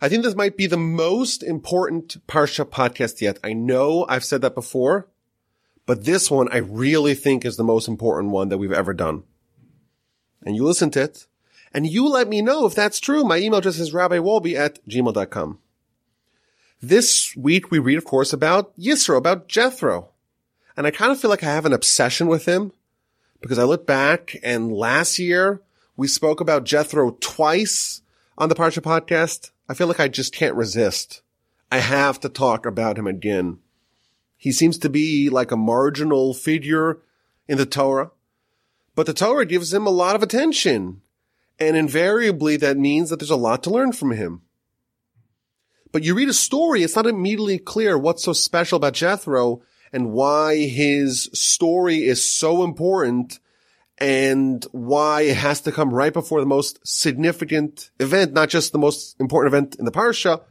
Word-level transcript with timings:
I 0.00 0.08
think 0.08 0.22
this 0.22 0.34
might 0.34 0.56
be 0.56 0.66
the 0.66 0.76
most 0.76 1.42
important 1.42 2.26
Parsha 2.26 2.64
podcast 2.64 3.20
yet. 3.20 3.38
I 3.44 3.52
know 3.52 4.06
I've 4.08 4.24
said 4.24 4.42
that 4.42 4.54
before, 4.54 5.08
but 5.86 6.04
this 6.04 6.30
one 6.30 6.48
I 6.52 6.58
really 6.58 7.14
think 7.14 7.44
is 7.44 7.56
the 7.56 7.64
most 7.64 7.88
important 7.88 8.32
one 8.32 8.48
that 8.48 8.58
we've 8.58 8.72
ever 8.72 8.92
done. 8.92 9.22
And 10.44 10.56
you 10.56 10.64
listen 10.64 10.90
to 10.92 11.02
it, 11.02 11.26
and 11.72 11.86
you 11.86 12.08
let 12.08 12.28
me 12.28 12.42
know 12.42 12.66
if 12.66 12.74
that's 12.74 13.00
true. 13.00 13.24
My 13.24 13.38
email 13.38 13.58
address 13.58 13.78
is 13.78 13.92
rabbiwolbe 13.92 14.54
at 14.54 14.84
gmail.com. 14.86 15.58
This 16.82 17.34
week 17.34 17.70
we 17.70 17.78
read, 17.78 17.96
of 17.96 18.04
course, 18.04 18.32
about 18.32 18.76
Yisro, 18.76 19.16
about 19.16 19.48
Jethro. 19.48 20.10
And 20.76 20.86
I 20.86 20.90
kind 20.90 21.12
of 21.12 21.20
feel 21.20 21.30
like 21.30 21.42
I 21.42 21.46
have 21.52 21.64
an 21.64 21.72
obsession 21.72 22.26
with 22.26 22.46
him 22.46 22.72
because 23.40 23.58
I 23.58 23.64
look 23.64 23.86
back 23.86 24.36
and 24.42 24.72
last 24.72 25.18
year 25.18 25.62
we 25.96 26.08
spoke 26.08 26.40
about 26.40 26.64
Jethro 26.64 27.12
twice 27.20 28.02
on 28.36 28.48
the 28.48 28.54
Parsha 28.54 28.82
podcast. 28.82 29.50
I 29.68 29.74
feel 29.74 29.86
like 29.86 30.00
I 30.00 30.08
just 30.08 30.34
can't 30.34 30.54
resist. 30.54 31.22
I 31.70 31.78
have 31.78 32.20
to 32.20 32.28
talk 32.28 32.66
about 32.66 32.98
him 32.98 33.06
again. 33.06 33.58
He 34.36 34.52
seems 34.52 34.76
to 34.78 34.90
be 34.90 35.30
like 35.30 35.50
a 35.50 35.56
marginal 35.56 36.34
figure 36.34 37.00
in 37.48 37.58
the 37.58 37.66
Torah, 37.66 38.10
but 38.94 39.06
the 39.06 39.14
Torah 39.14 39.46
gives 39.46 39.72
him 39.72 39.86
a 39.86 39.90
lot 39.90 40.16
of 40.16 40.22
attention. 40.22 41.00
And 41.58 41.76
invariably 41.76 42.56
that 42.58 42.76
means 42.76 43.10
that 43.10 43.20
there's 43.20 43.30
a 43.30 43.36
lot 43.36 43.62
to 43.62 43.70
learn 43.70 43.92
from 43.92 44.10
him. 44.10 44.42
But 45.92 46.02
you 46.02 46.14
read 46.14 46.28
a 46.28 46.34
story, 46.34 46.82
it's 46.82 46.96
not 46.96 47.06
immediately 47.06 47.58
clear 47.58 47.96
what's 47.96 48.24
so 48.24 48.32
special 48.32 48.76
about 48.76 48.94
Jethro 48.94 49.62
and 49.92 50.10
why 50.10 50.56
his 50.56 51.30
story 51.32 52.04
is 52.04 52.28
so 52.28 52.64
important 52.64 53.38
and 53.98 54.64
why 54.72 55.22
it 55.22 55.36
has 55.36 55.60
to 55.62 55.72
come 55.72 55.92
right 55.92 56.12
before 56.12 56.40
the 56.40 56.46
most 56.46 56.80
significant 56.86 57.90
event, 58.00 58.32
not 58.32 58.48
just 58.48 58.72
the 58.72 58.78
most 58.78 59.18
important 59.20 59.54
event 59.54 59.76
in 59.76 59.84
the 59.84 59.92
parsha, 59.92 60.42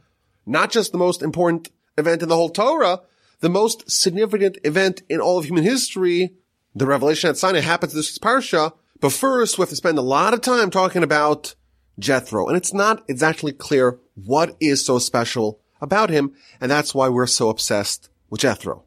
not 0.46 0.70
just 0.70 0.92
the 0.92 0.98
most 0.98 1.22
important 1.22 1.70
event 1.98 2.22
in 2.22 2.28
the 2.28 2.36
whole 2.36 2.48
Torah, 2.48 3.00
the 3.40 3.48
most 3.48 3.90
significant 3.90 4.58
event 4.64 5.02
in 5.08 5.20
all 5.20 5.38
of 5.38 5.44
human 5.44 5.64
history, 5.64 6.34
the 6.74 6.86
revelation 6.86 7.30
at 7.30 7.36
Sinai 7.36 7.60
happens 7.60 7.92
this 7.92 8.18
parsha. 8.18 8.72
But 9.00 9.12
first, 9.12 9.58
we 9.58 9.62
have 9.62 9.68
to 9.68 9.76
spend 9.76 9.98
a 9.98 10.02
lot 10.02 10.34
of 10.34 10.40
time 10.40 10.70
talking 10.70 11.02
about 11.02 11.54
Jethro, 11.98 12.48
and 12.48 12.56
it's 12.56 12.72
not 12.72 13.04
exactly 13.08 13.52
clear 13.52 13.98
what 14.14 14.56
is 14.60 14.84
so 14.84 14.98
special 14.98 15.60
about 15.80 16.10
him, 16.10 16.32
and 16.60 16.70
that's 16.70 16.94
why 16.94 17.08
we're 17.08 17.26
so 17.26 17.50
obsessed 17.50 18.08
with 18.30 18.40
Jethro. 18.40 18.84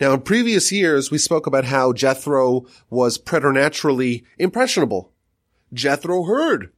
Now, 0.00 0.12
in 0.14 0.20
previous 0.22 0.72
years, 0.72 1.10
we 1.10 1.18
spoke 1.18 1.46
about 1.46 1.64
how 1.64 1.92
Jethro 1.92 2.66
was 2.90 3.18
preternaturally 3.18 4.24
impressionable. 4.38 5.12
Jethro 5.72 6.24
heard. 6.24 6.72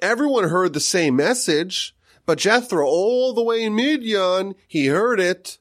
Everyone 0.00 0.48
heard 0.48 0.72
the 0.72 0.80
same 0.80 1.16
message, 1.16 1.94
but 2.26 2.38
Jethro, 2.38 2.86
all 2.86 3.32
the 3.32 3.42
way 3.42 3.62
in 3.62 3.74
Midian, 3.74 4.54
he 4.66 4.86
heard 4.86 5.20
it 5.20 5.58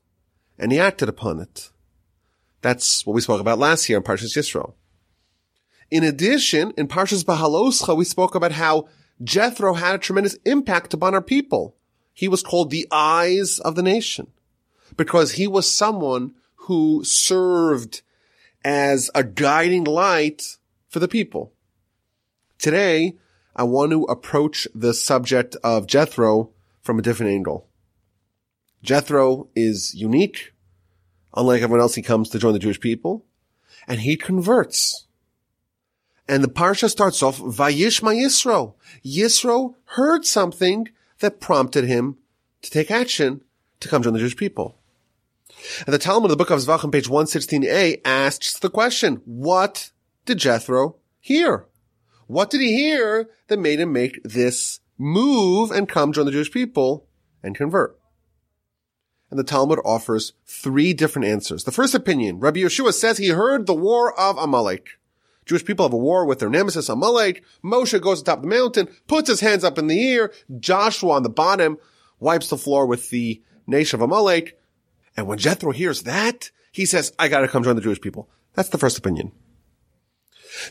and 0.58 0.72
he 0.72 0.80
acted 0.80 1.10
upon 1.10 1.40
it. 1.40 1.72
That's 2.62 3.06
what 3.06 3.14
we 3.14 3.22
spoke 3.22 3.42
about 3.42 3.60
last 3.60 3.88
year 3.88 3.98
in 3.98 4.04
Parshas 4.04 4.38
Yisro. 4.38 4.74
In 5.90 6.04
addition, 6.04 6.72
in 6.78 6.88
Parshas 6.88 7.24
Bahaloscha, 7.24 7.96
we 7.96 8.06
spoke 8.06 8.36
about 8.36 8.52
how 8.52 8.88
Jethro 9.24 9.74
had 9.74 9.96
a 9.96 9.98
tremendous 9.98 10.36
impact 10.46 10.94
upon 10.94 11.14
our 11.14 11.22
people. 11.22 11.76
He 12.14 12.28
was 12.28 12.44
called 12.44 12.70
the 12.70 12.88
eyes 12.92 13.60
of 13.60 13.76
the 13.76 13.82
nation 13.82 14.28
because 14.98 15.34
he 15.34 15.48
was 15.48 15.74
someone 15.74 16.36
who 16.70 17.04
served 17.04 18.04
as 18.64 19.10
a 19.16 19.24
guiding 19.24 19.86
light 19.86 20.58
for 20.88 21.00
the 21.00 21.08
people. 21.08 21.52
Today, 22.60 23.16
I 23.56 23.64
want 23.64 23.92
to 23.92 24.04
approach 24.04 24.68
the 24.76 24.94
subject 24.94 25.56
of 25.64 25.88
Jethro 25.88 26.52
from 26.84 27.00
a 27.00 27.02
different 27.02 27.32
angle. 27.32 27.68
Jethro 28.84 29.48
is 29.56 29.96
unique. 29.96 30.54
Unlike 31.36 31.64
everyone 31.64 31.82
else, 31.82 31.96
he 31.96 32.04
comes 32.04 32.30
to 32.30 32.38
join 32.38 32.54
the 32.54 32.60
Jewish 32.60 32.80
people 32.80 33.26
and 33.88 34.02
he 34.02 34.16
converts. 34.16 35.08
And 36.28 36.44
the 36.44 36.50
parsha 36.50 36.88
starts 36.88 37.24
off, 37.24 37.40
Vayishma 37.40 38.16
Yisro. 38.16 38.76
Yisro 39.04 39.74
heard 39.96 40.24
something 40.24 40.90
that 41.18 41.42
prompted 41.42 41.86
him 41.86 42.20
to 42.62 42.70
take 42.70 42.92
action 42.92 43.42
to 43.80 43.88
come 43.88 44.04
join 44.04 44.14
the 44.14 44.20
Jewish 44.20 44.38
people. 44.38 44.79
And 45.86 45.94
the 45.94 46.00
Talmud 46.00 46.32
of 46.32 46.38
the 46.38 46.44
book 46.44 46.50
of 46.50 46.60
Zvachim, 46.60 46.92
page 46.92 47.08
116a, 47.08 48.02
asks 48.06 48.60
the 48.60 48.70
question, 48.70 49.22
what 49.26 49.92
did 50.26 50.38
Jethro 50.38 50.98
hear? 51.20 51.66
What 52.28 52.50
did 52.50 52.62
he 52.62 52.74
hear 52.74 53.30
that 53.48 53.60
made 53.60 53.80
him 53.80 53.92
make 53.92 54.22
this 54.24 54.80
move 54.98 55.72
and 55.72 55.90
come 55.90 56.14
join 56.14 56.26
the 56.26 56.32
Jewish 56.32 56.52
people 56.52 57.08
and 57.42 57.56
convert? 57.56 58.00
And 59.32 59.40
the 59.40 59.44
Talmud 59.44 59.80
offers 59.86 60.34
three 60.46 60.94
different 60.94 61.28
answers. 61.28 61.64
The 61.64 61.72
first 61.72 61.94
opinion, 61.94 62.40
Rabbi 62.40 62.60
Yeshua 62.60 62.94
says 62.94 63.18
he 63.18 63.30
heard 63.30 63.66
the 63.66 63.74
war 63.74 64.18
of 64.20 64.38
Amalek. 64.38 65.00
Jewish 65.46 65.66
people 65.66 65.86
have 65.86 65.94
a 65.94 65.98
war 65.98 66.26
with 66.26 66.38
their 66.38 66.50
nemesis 66.50 66.90
Amalek. 66.90 67.44
Moshe 67.64 68.00
goes 68.00 68.22
atop 68.22 68.42
the 68.42 68.48
mountain, 68.48 68.88
puts 69.08 69.30
his 69.30 69.40
hands 69.40 69.64
up 69.64 69.80
in 69.80 69.88
the 69.88 70.14
air. 70.14 70.32
Joshua 70.60 71.14
on 71.14 71.24
the 71.24 71.30
bottom 71.30 71.78
wipes 72.20 72.50
the 72.50 72.58
floor 72.58 72.86
with 72.86 73.10
the 73.10 73.42
nation 73.66 73.98
of 73.98 74.02
Amalek. 74.04 74.59
And 75.20 75.28
when 75.28 75.38
Jethro 75.38 75.72
hears 75.72 76.04
that, 76.04 76.50
he 76.72 76.86
says, 76.86 77.12
I 77.20 77.28
gotta 77.28 77.50
come 77.50 77.62
join 77.62 77.76
the 77.76 77.82
Jewish 77.82 78.00
people. 78.00 78.30
That's 78.54 78.70
the 78.70 78.78
first 78.78 78.98
opinion. 78.98 79.34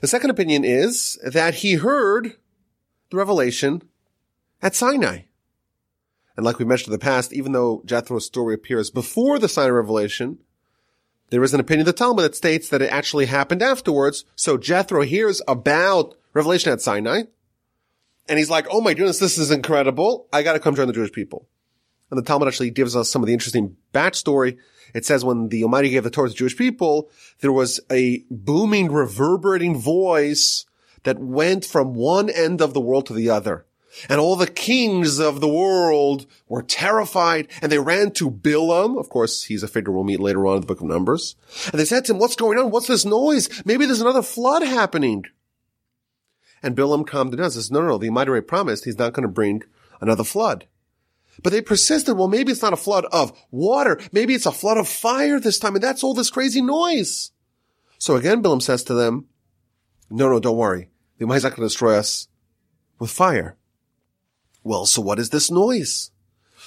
The 0.01 0.09
second 0.09 0.31
opinion 0.31 0.65
is 0.65 1.19
that 1.23 1.57
he 1.57 1.75
heard 1.75 2.33
the 3.11 3.19
revelation 3.19 3.83
at 4.63 4.75
Sinai. 4.75 5.25
And 6.35 6.47
like 6.47 6.59
we 6.59 6.65
mentioned 6.65 6.95
in 6.95 6.99
the 6.99 7.05
past, 7.05 7.33
even 7.35 7.53
though 7.53 7.83
Jethro's 7.85 8.25
story 8.25 8.55
appears 8.55 8.91
before 8.91 9.39
the 9.39 9.51
Sinai 9.51 9.69
revelation, 9.69 10.39
there 11.29 11.43
is 11.43 11.53
an 11.53 11.61
opinion 11.61 11.87
of 11.87 11.95
the 11.95 11.99
Talmud 11.99 12.25
that 12.25 12.35
states 12.35 12.71
that 12.71 12.81
it 12.81 12.91
actually 12.91 13.27
happened 13.27 13.63
afterwards. 13.63 14.25
So 14.35 14.57
Jethro 14.57 15.03
hears 15.03 15.43
about 15.47 16.15
revelation 16.33 16.73
at 16.73 16.81
Sinai, 16.81 17.25
and 18.31 18.39
he's 18.39 18.49
like, 18.49 18.67
oh 18.71 18.81
my 18.81 18.95
goodness, 18.95 19.19
this 19.19 19.37
is 19.37 19.51
incredible. 19.51 20.27
I 20.33 20.43
gotta 20.43 20.59
come 20.59 20.75
join 20.75 20.87
the 20.87 20.95
Jewish 20.95 21.13
people. 21.13 21.49
And 22.11 22.19
the 22.19 22.23
Talmud 22.23 22.49
actually 22.49 22.71
gives 22.71 22.97
us 22.97 23.11
some 23.11 23.23
of 23.23 23.27
the 23.27 23.33
interesting 23.33 23.77
backstory. 23.93 24.59
It 24.95 25.05
says 25.05 25.25
when 25.25 25.49
the 25.49 25.63
Almighty 25.63 25.91
gave 25.91 26.05
the 26.05 26.11
Torah 26.11 26.29
to 26.29 26.33
the 26.33 26.39
Jewish 26.39 26.57
people, 26.57 27.11
there 27.41 27.53
was 27.53 27.81
a 27.91 28.25
booming, 28.31 28.91
reverberating 28.91 29.79
voice 29.79 30.65
that 31.03 31.19
went 31.19 31.65
from 31.65 31.95
one 31.95 32.31
end 32.31 32.61
of 32.61 32.75
the 32.75 32.81
world 32.81 33.07
to 33.07 33.13
the 33.13 33.31
other. 33.31 33.67
And 34.09 34.21
all 34.21 34.37
the 34.37 34.47
kings 34.47 35.19
of 35.19 35.41
the 35.41 35.49
world 35.49 36.27
were 36.47 36.63
terrified 36.63 37.49
and 37.63 37.73
they 37.73 37.79
ran 37.79 38.13
to 38.13 38.31
Bilam. 38.31 38.99
Of 38.99 39.09
course, 39.09 39.45
he's 39.45 39.63
a 39.63 39.69
figure 39.69 39.93
we'll 39.93 40.05
meet 40.05 40.21
later 40.21 40.47
on 40.47 40.57
in 40.57 40.61
the 40.61 40.67
book 40.67 40.81
of 40.81 40.87
Numbers. 40.87 41.37
And 41.73 41.81
they 41.81 41.85
said 41.85 42.05
to 42.05 42.13
him, 42.13 42.19
what's 42.19 42.37
going 42.37 42.59
on? 42.59 42.71
What's 42.71 42.87
this 42.87 43.05
noise? 43.05 43.49
Maybe 43.65 43.87
there's 43.87 44.01
another 44.01 44.23
flood 44.23 44.63
happening. 44.63 45.25
And 46.63 46.77
Bilam 46.77 47.07
calmed 47.07 47.33
down 47.33 47.45
and 47.45 47.53
says, 47.53 47.71
no, 47.71 47.81
no, 47.81 47.89
no, 47.89 47.99
the 47.99 48.09
Almighty 48.09 48.41
promised 48.43 48.85
he's 48.85 48.99
not 48.99 49.13
going 49.13 49.23
to 49.23 49.29
bring 49.29 49.63
another 50.01 50.25
flood. 50.25 50.67
But 51.43 51.53
they 51.53 51.61
persisted. 51.61 52.17
Well, 52.17 52.29
maybe 52.29 52.53
it's 52.53 52.63
not 52.63 52.73
a 52.73 52.77
flood 52.77 53.07
of 53.13 53.33
water. 53.51 54.01
Maybe 54.13 54.35
it's 54.35 54.47
a 54.47 54.53
flood 54.53 54.79
of 54.79 54.89
fire 54.89 55.39
this 55.39 55.59
time. 55.59 55.75
And 55.75 55.83
that's 55.83 56.03
all 56.03 56.15
this 56.15 56.31
crazy 56.31 56.63
noise. 56.63 57.33
So 57.99 58.17
again, 58.17 58.43
Bilam 58.43 58.63
says 58.63 58.83
to 58.85 58.95
them, 58.95 59.27
no, 60.11 60.29
no, 60.29 60.41
don't 60.41 60.57
worry. 60.57 60.91
The 61.19 61.25
Almighty's 61.25 61.45
not 61.45 61.51
going 61.51 61.63
to 61.63 61.67
destroy 61.67 61.97
us 61.97 62.29
with 62.99 63.11
fire. 63.11 63.57
Well, 64.63 64.87
so 64.87 65.03
what 65.03 65.19
is 65.19 65.31
this 65.31 65.51
noise? 65.51 66.11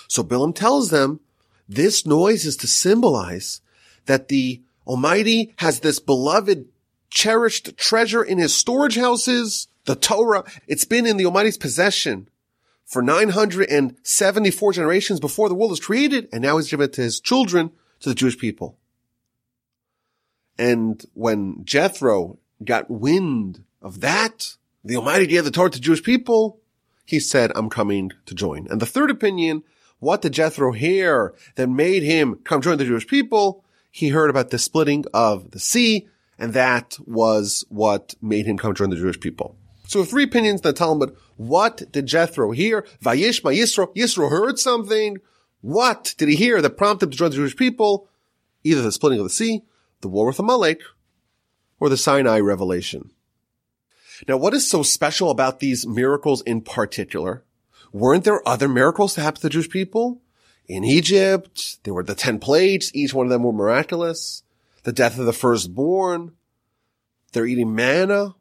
So 0.07 0.23
Bilam 0.23 0.53
tells 0.53 0.89
them 0.89 1.19
this 1.67 2.05
noise 2.05 2.45
is 2.45 2.57
to 2.57 2.67
symbolize 2.67 3.61
that 4.05 4.27
the 4.27 4.61
Almighty 4.85 5.53
has 5.57 5.79
this 5.79 5.99
beloved, 5.99 6.67
cherished 7.09 7.77
treasure 7.77 8.23
in 8.23 8.37
his 8.37 8.53
storage 8.53 8.97
houses, 8.97 9.67
the 9.85 9.95
Torah. 9.95 10.43
It's 10.67 10.85
been 10.85 11.05
in 11.05 11.17
the 11.17 11.25
Almighty's 11.25 11.57
possession 11.57 12.29
for 12.85 13.01
974 13.01 14.73
generations 14.73 15.19
before 15.19 15.49
the 15.49 15.55
world 15.55 15.71
was 15.71 15.79
created, 15.79 16.27
and 16.31 16.41
now 16.41 16.57
he's 16.57 16.69
given 16.69 16.85
it 16.85 16.93
to 16.93 17.01
his 17.01 17.19
children, 17.19 17.71
to 18.01 18.09
the 18.09 18.15
Jewish 18.15 18.37
people. 18.37 18.77
And 20.57 21.03
when 21.13 21.63
Jethro 21.63 22.37
got 22.63 22.91
wind 22.91 23.63
of 23.81 24.01
that, 24.01 24.57
the 24.83 24.97
Almighty 24.97 25.27
gave 25.27 25.43
the 25.43 25.51
Torah 25.51 25.69
to 25.69 25.79
Jewish 25.79 26.03
people, 26.03 26.59
he 27.05 27.19
said, 27.19 27.51
I'm 27.55 27.69
coming 27.69 28.11
to 28.25 28.35
join. 28.35 28.67
And 28.69 28.79
the 28.81 28.85
third 28.85 29.09
opinion, 29.09 29.63
what 29.99 30.21
did 30.21 30.33
Jethro 30.33 30.71
hear 30.71 31.33
that 31.55 31.67
made 31.67 32.03
him 32.03 32.39
come 32.43 32.61
join 32.61 32.77
the 32.77 32.85
Jewish 32.85 33.07
people? 33.07 33.63
He 33.91 34.09
heard 34.09 34.29
about 34.29 34.49
the 34.49 34.57
splitting 34.57 35.05
of 35.13 35.51
the 35.51 35.59
sea, 35.59 36.07
and 36.39 36.53
that 36.53 36.97
was 37.05 37.65
what 37.69 38.15
made 38.21 38.45
him 38.45 38.57
come 38.57 38.73
join 38.73 38.89
the 38.89 38.95
Jewish 38.95 39.19
people. 39.19 39.57
So 39.91 40.05
three 40.05 40.23
opinions 40.23 40.61
in 40.61 40.63
the 40.63 40.71
Talmud. 40.71 41.17
What 41.35 41.91
did 41.91 42.05
Jethro 42.05 42.51
hear? 42.51 42.87
Vayishma 43.03 43.53
Yisro. 43.53 43.93
Yisro 43.93 44.29
heard 44.29 44.57
something. 44.57 45.17
What 45.59 46.15
did 46.17 46.29
he 46.29 46.37
hear 46.37 46.61
that 46.61 46.77
prompted 46.77 47.07
him 47.07 47.11
to 47.11 47.17
join 47.17 47.31
the 47.31 47.35
Jewish 47.35 47.57
people? 47.57 48.07
Either 48.63 48.81
the 48.81 48.93
splitting 48.93 49.19
of 49.19 49.25
the 49.25 49.29
sea, 49.29 49.63
the 49.99 50.07
war 50.07 50.27
with 50.27 50.39
Amalek, 50.39 50.79
or 51.77 51.89
the 51.89 51.97
Sinai 51.97 52.39
revelation. 52.39 53.11
Now, 54.29 54.37
what 54.37 54.53
is 54.53 54.65
so 54.65 54.81
special 54.81 55.29
about 55.29 55.59
these 55.59 55.85
miracles 55.85 56.41
in 56.43 56.61
particular? 56.61 57.43
Weren't 57.91 58.23
there 58.23 58.47
other 58.47 58.69
miracles 58.69 59.15
to 59.15 59.21
happen 59.21 59.41
to 59.41 59.47
the 59.47 59.49
Jewish 59.49 59.69
people? 59.69 60.21
In 60.69 60.85
Egypt, 60.85 61.83
there 61.83 61.93
were 61.93 62.03
the 62.03 62.15
ten 62.15 62.39
plagues. 62.39 62.95
Each 62.95 63.13
one 63.13 63.25
of 63.25 63.29
them 63.29 63.43
were 63.43 63.51
miraculous. 63.51 64.43
The 64.83 64.93
death 64.93 65.19
of 65.19 65.25
the 65.25 65.33
firstborn. 65.33 66.31
They're 67.33 67.45
eating 67.45 67.75
manna. 67.75 68.35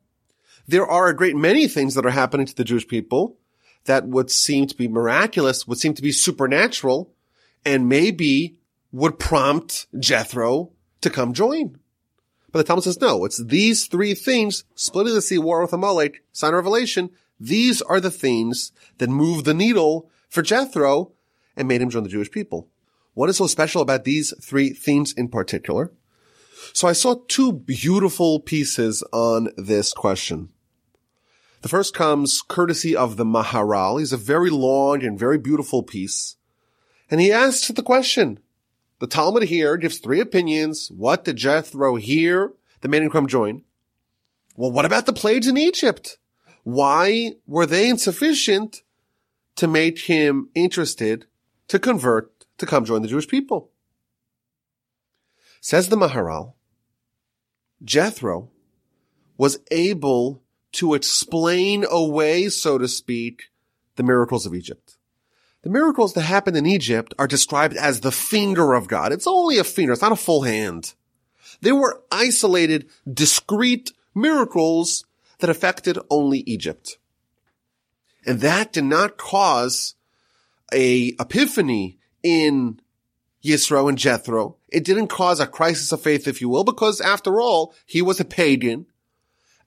There 0.71 0.87
are 0.87 1.09
a 1.09 1.17
great 1.17 1.35
many 1.35 1.67
things 1.67 1.97
that 1.97 2.07
are 2.07 2.11
happening 2.11 2.47
to 2.47 2.55
the 2.55 2.63
Jewish 2.63 2.87
people 2.87 3.37
that 3.87 4.07
would 4.07 4.31
seem 4.31 4.69
to 4.69 4.77
be 4.77 4.87
miraculous, 4.87 5.67
would 5.67 5.81
seem 5.81 5.95
to 5.95 6.03
be 6.03 6.13
supernatural, 6.13 7.13
and 7.65 7.89
maybe 7.89 8.57
would 8.93 9.19
prompt 9.19 9.89
Jethro 9.99 10.71
to 11.01 11.11
come 11.11 11.33
join. 11.33 11.81
But 12.53 12.61
the 12.61 12.65
Talmud 12.65 12.85
says 12.85 13.01
no, 13.01 13.25
it's 13.25 13.43
these 13.43 13.87
three 13.87 14.15
things, 14.15 14.63
splitting 14.77 15.13
the 15.13 15.23
sea, 15.23 15.39
war 15.39 15.61
with 15.61 15.73
Amalek, 15.73 16.23
Sinai 16.31 16.59
revelation, 16.59 17.11
these 17.41 17.83
are 17.83 18.01
the 18.01 18.13
things 18.13 18.71
that 18.99 19.11
move 19.11 19.43
the 19.43 19.55
needle 19.55 20.09
for 20.29 20.41
Jethro 20.41 21.11
and 21.57 21.67
made 21.67 21.83
him 21.83 21.91
join 21.91 22.05
the 22.05 22.09
Jewish 22.09 22.31
people. 22.31 22.69
What 23.15 23.29
is 23.29 23.39
so 23.39 23.49
special 23.49 23.83
about 23.83 24.05
these 24.05 24.33
three 24.41 24.71
themes 24.73 25.15
in 25.15 25.31
particular? 25.31 25.91
So 26.75 26.87
I 26.87 26.93
saw 26.93 27.17
two 27.27 27.53
beautiful 27.53 28.39
pieces 28.39 29.03
on 29.13 29.49
this 29.57 29.93
question. 29.93 30.51
The 31.63 31.69
first 31.69 31.95
comes 31.95 32.43
courtesy 32.43 32.97
of 32.97 33.17
the 33.17 33.25
Maharal. 33.25 33.99
He's 33.99 34.13
a 34.13 34.17
very 34.17 34.51
long 34.51 35.05
and 35.05 35.19
very 35.19 35.39
beautiful 35.39 35.83
piece. 35.83 36.37
And 37.11 37.21
he 37.21 37.33
asks 37.33 37.69
the 37.69 37.83
question, 37.83 38.39
the 38.99 39.07
Talmud 39.07 39.45
here 39.45 39.77
gives 39.77 39.99
three 39.99 40.21
opinions. 40.21 40.91
What 40.91 41.25
did 41.25 41.37
Jethro 41.37 41.97
hear 41.97 42.53
The 42.81 42.89
man 42.89 43.03
him 43.03 43.11
come 43.11 43.27
join? 43.27 43.63
Well, 44.57 44.71
what 44.71 44.85
about 44.85 45.07
the 45.07 45.13
plagues 45.13 45.47
in 45.47 45.57
Egypt? 45.57 46.19
Why 46.65 47.33
were 47.47 47.67
they 47.67 47.89
insufficient 47.89 48.83
to 49.57 49.67
make 49.67 50.01
him 50.01 50.51
interested 50.55 51.27
to 51.69 51.79
convert 51.79 52.47
to 52.59 52.67
come 52.67 52.85
join 52.85 53.03
the 53.03 53.09
Jewish 53.09 53.29
people? 53.29 53.71
Says 55.61 55.89
the 55.89 55.97
Maharal, 55.97 56.55
Jethro 57.83 58.51
was 59.37 59.59
able 59.71 60.43
to 60.73 60.95
explain 60.95 61.85
away, 61.91 62.49
so 62.49 62.79
to 62.79 62.89
speak, 62.89 63.51
the 63.97 64.03
miracles 64.03 64.47
of 64.47 64.55
Egypt. 64.55 64.97
The 65.63 65.71
miracles 65.71 66.15
that 66.15 66.23
happened 66.23 66.57
in 66.57 66.67
Egypt 66.67 67.13
are 67.19 67.27
described 67.27 67.77
as 67.77 68.01
the 68.01 68.13
finger 68.13 68.73
of 68.73 68.89
God. 68.89 69.13
It's 69.13 69.27
only 69.27 69.59
a 69.59 69.65
finger. 69.65 69.93
It's 69.93 70.03
not 70.03 70.13
a 70.13 70.17
full 70.17 70.43
hand. 70.43 70.95
They 71.61 71.73
were 71.73 72.03
isolated, 72.11 72.89
discrete 73.13 73.93
miracles 74.15 75.05
that 75.41 75.51
affected 75.51 75.99
only 76.09 76.41
Egypt. 76.41 76.99
And 78.27 78.41
that 78.41 78.73
did 78.73 78.85
not 78.85 79.19
cause 79.19 79.95
a 80.73 81.15
epiphany 81.19 81.99
in 82.23 82.81
Yisro 83.45 83.89
and 83.89 83.99
Jethro. 83.99 84.57
It 84.69 84.85
didn't 84.85 85.09
cause 85.09 85.41
a 85.41 85.47
crisis 85.47 85.93
of 85.93 86.03
faith, 86.03 86.29
if 86.29 86.41
you 86.41 86.49
will, 86.49 86.65
because 86.65 87.01
after 87.01 87.41
all, 87.41 87.75
he 87.87 88.03
was 88.03 88.21
a 88.21 88.25
pagan. 88.25 88.87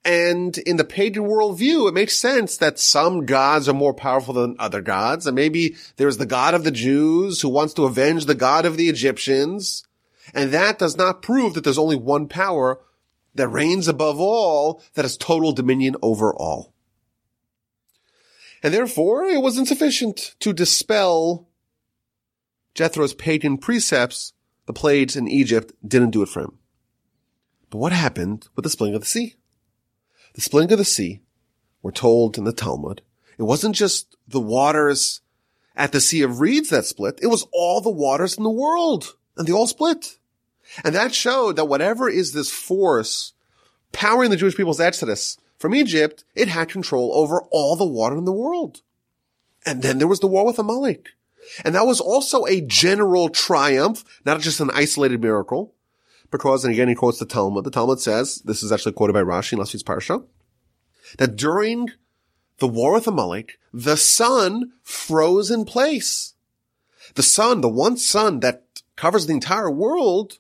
And 0.05 0.57
in 0.57 0.75
the 0.75 0.83
pagan 0.83 1.23
worldview, 1.23 1.87
it 1.87 1.93
makes 1.93 2.17
sense 2.17 2.57
that 2.57 2.77
some 2.77 3.25
gods 3.25 3.69
are 3.69 3.73
more 3.73 3.93
powerful 3.93 4.33
than 4.33 4.57
other 4.59 4.81
gods. 4.81 5.25
And 5.25 5.35
maybe 5.35 5.75
there's 5.95 6.17
the 6.17 6.25
God 6.25 6.53
of 6.53 6.65
the 6.65 6.71
Jews 6.71 7.41
who 7.41 7.49
wants 7.49 7.73
to 7.75 7.85
avenge 7.85 8.25
the 8.25 8.35
God 8.35 8.65
of 8.65 8.75
the 8.75 8.89
Egyptians. 8.89 9.85
And 10.33 10.51
that 10.51 10.77
does 10.77 10.97
not 10.97 11.21
prove 11.21 11.53
that 11.53 11.63
there's 11.63 11.77
only 11.77 11.95
one 11.95 12.27
power 12.27 12.81
that 13.35 13.47
reigns 13.47 13.87
above 13.87 14.19
all, 14.19 14.83
that 14.93 15.05
has 15.05 15.17
total 15.17 15.53
dominion 15.53 15.95
over 16.01 16.33
all. 16.35 16.73
And 18.61 18.73
therefore, 18.73 19.25
it 19.25 19.41
was 19.41 19.57
insufficient 19.57 20.35
to 20.39 20.53
dispel 20.53 21.47
Jethro's 22.75 23.13
pagan 23.13 23.57
precepts. 23.57 24.33
The 24.65 24.73
plagues 24.73 25.15
in 25.15 25.27
Egypt 25.27 25.73
didn't 25.85 26.11
do 26.11 26.21
it 26.21 26.29
for 26.29 26.41
him. 26.41 26.59
But 27.69 27.79
what 27.79 27.91
happened 27.91 28.47
with 28.55 28.63
the 28.63 28.69
splitting 28.69 28.95
of 28.95 29.01
the 29.01 29.07
sea? 29.07 29.35
The 30.33 30.41
splitting 30.41 30.71
of 30.71 30.79
the 30.79 30.85
sea, 30.85 31.21
we're 31.81 31.91
told 31.91 32.37
in 32.37 32.43
the 32.43 32.53
Talmud, 32.53 33.01
it 33.37 33.43
wasn't 33.43 33.75
just 33.75 34.15
the 34.27 34.39
waters 34.39 35.21
at 35.75 35.91
the 35.91 36.01
Sea 36.01 36.21
of 36.21 36.39
Reeds 36.39 36.69
that 36.69 36.85
split. 36.85 37.19
It 37.21 37.27
was 37.27 37.47
all 37.51 37.81
the 37.81 37.89
waters 37.89 38.37
in 38.37 38.43
the 38.43 38.49
world 38.49 39.15
and 39.37 39.47
they 39.47 39.53
all 39.53 39.67
split. 39.67 40.17
And 40.83 40.95
that 40.95 41.13
showed 41.13 41.55
that 41.55 41.65
whatever 41.65 42.09
is 42.09 42.31
this 42.31 42.51
force 42.51 43.33
powering 43.91 44.29
the 44.29 44.37
Jewish 44.37 44.55
people's 44.55 44.79
exodus 44.79 45.37
from 45.57 45.75
Egypt, 45.75 46.23
it 46.35 46.47
had 46.47 46.69
control 46.69 47.11
over 47.13 47.41
all 47.51 47.75
the 47.75 47.85
water 47.85 48.17
in 48.17 48.25
the 48.25 48.31
world. 48.31 48.81
And 49.65 49.81
then 49.81 49.97
there 49.97 50.07
was 50.07 50.19
the 50.19 50.27
war 50.27 50.45
with 50.45 50.59
Amalek. 50.59 51.09
And 51.63 51.75
that 51.75 51.85
was 51.85 51.99
also 51.99 52.45
a 52.45 52.61
general 52.61 53.29
triumph, 53.29 54.03
not 54.25 54.41
just 54.41 54.59
an 54.59 54.71
isolated 54.73 55.21
miracle 55.21 55.73
because, 56.33 56.65
and 56.65 56.73
again, 56.73 56.89
he 56.89 56.95
quotes 56.95 57.19
the 57.19 57.25
Talmud. 57.25 57.63
The 57.63 57.71
Talmud 57.71 58.01
says, 58.01 58.41
this 58.43 58.63
is 58.63 58.71
actually 58.71 58.93
quoted 58.93 59.13
by 59.13 59.21
Rashi 59.21 59.53
in 59.53 59.59
last 59.59 59.71
week's 59.71 59.83
parsha, 59.83 60.25
that 61.19 61.35
during 61.35 61.91
the 62.57 62.67
war 62.67 62.93
with 62.93 63.07
Amalek, 63.07 63.59
the 63.71 63.95
sun 63.95 64.73
froze 64.81 65.51
in 65.51 65.63
place. 65.63 66.33
The 67.13 67.21
sun, 67.21 67.61
the 67.61 67.69
one 67.69 67.97
sun 67.97 68.39
that 68.39 68.63
covers 68.95 69.27
the 69.27 69.33
entire 69.33 69.69
world, 69.69 70.39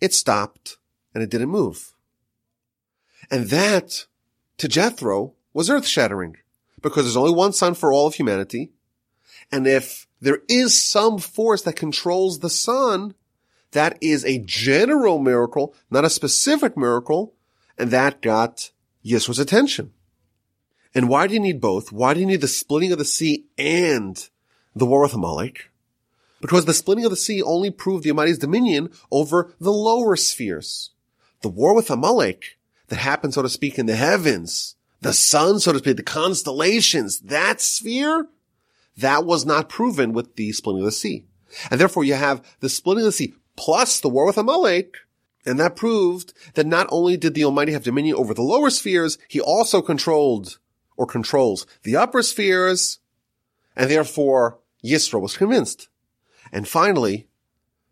it 0.00 0.14
stopped 0.14 0.78
and 1.14 1.22
it 1.22 1.28
didn't 1.28 1.50
move. 1.50 1.92
And 3.30 3.50
that, 3.50 4.06
to 4.56 4.68
Jethro, 4.68 5.34
was 5.52 5.68
earth 5.68 5.86
shattering 5.86 6.38
because 6.80 7.04
there's 7.04 7.16
only 7.16 7.34
one 7.34 7.52
sun 7.52 7.74
for 7.74 7.92
all 7.92 8.06
of 8.06 8.14
humanity. 8.14 8.72
And 9.52 9.66
if 9.66 10.06
there 10.18 10.38
is 10.48 10.80
some 10.80 11.18
force 11.18 11.60
that 11.62 11.76
controls 11.76 12.38
the 12.38 12.48
sun, 12.48 13.14
that 13.72 13.98
is 14.00 14.24
a 14.24 14.38
general 14.38 15.18
miracle, 15.18 15.74
not 15.90 16.04
a 16.04 16.10
specific 16.10 16.76
miracle, 16.76 17.34
and 17.78 17.90
that 17.90 18.20
got 18.20 18.70
Yisro's 19.04 19.38
attention. 19.38 19.92
And 20.94 21.08
why 21.08 21.26
do 21.26 21.34
you 21.34 21.40
need 21.40 21.60
both? 21.60 21.92
Why 21.92 22.14
do 22.14 22.20
you 22.20 22.26
need 22.26 22.40
the 22.40 22.48
splitting 22.48 22.92
of 22.92 22.98
the 22.98 23.04
sea 23.04 23.46
and 23.56 24.28
the 24.74 24.86
war 24.86 25.02
with 25.02 25.14
Amalek? 25.14 25.70
Because 26.40 26.64
the 26.64 26.74
splitting 26.74 27.04
of 27.04 27.10
the 27.10 27.16
sea 27.16 27.42
only 27.42 27.70
proved 27.70 28.02
the 28.02 28.10
Almighty's 28.10 28.38
dominion 28.38 28.90
over 29.10 29.54
the 29.60 29.72
lower 29.72 30.16
spheres. 30.16 30.90
The 31.42 31.48
war 31.48 31.74
with 31.74 31.90
Amalek 31.90 32.58
that 32.88 32.96
happened, 32.96 33.34
so 33.34 33.42
to 33.42 33.48
speak, 33.48 33.78
in 33.78 33.86
the 33.86 33.94
heavens, 33.94 34.74
the 35.00 35.12
sun, 35.12 35.60
so 35.60 35.72
to 35.72 35.78
speak, 35.78 35.96
the 35.96 36.02
constellations, 36.02 37.20
that 37.20 37.60
sphere, 37.60 38.26
that 38.96 39.24
was 39.24 39.46
not 39.46 39.68
proven 39.68 40.12
with 40.12 40.36
the 40.36 40.52
splitting 40.52 40.80
of 40.80 40.86
the 40.86 40.92
sea. 40.92 41.24
And 41.70 41.80
therefore 41.80 42.04
you 42.04 42.14
have 42.14 42.44
the 42.60 42.68
splitting 42.68 43.02
of 43.02 43.06
the 43.06 43.12
sea 43.12 43.34
plus 43.56 44.00
the 44.00 44.08
war 44.08 44.26
with 44.26 44.38
Amalek. 44.38 44.96
And 45.46 45.58
that 45.58 45.76
proved 45.76 46.34
that 46.54 46.66
not 46.66 46.86
only 46.90 47.16
did 47.16 47.34
the 47.34 47.44
Almighty 47.44 47.72
have 47.72 47.84
dominion 47.84 48.16
over 48.16 48.34
the 48.34 48.42
lower 48.42 48.70
spheres, 48.70 49.18
he 49.28 49.40
also 49.40 49.80
controlled 49.80 50.58
or 50.96 51.06
controls 51.06 51.66
the 51.82 51.96
upper 51.96 52.22
spheres. 52.22 52.98
And 53.74 53.90
therefore 53.90 54.58
Yisro 54.84 55.20
was 55.20 55.36
convinced. 55.36 55.88
And 56.52 56.68
finally, 56.68 57.28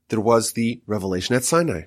there 0.09 0.21
was 0.21 0.53
the 0.53 0.83
revelation 0.87 1.35
at 1.35 1.45
Sinai. 1.45 1.83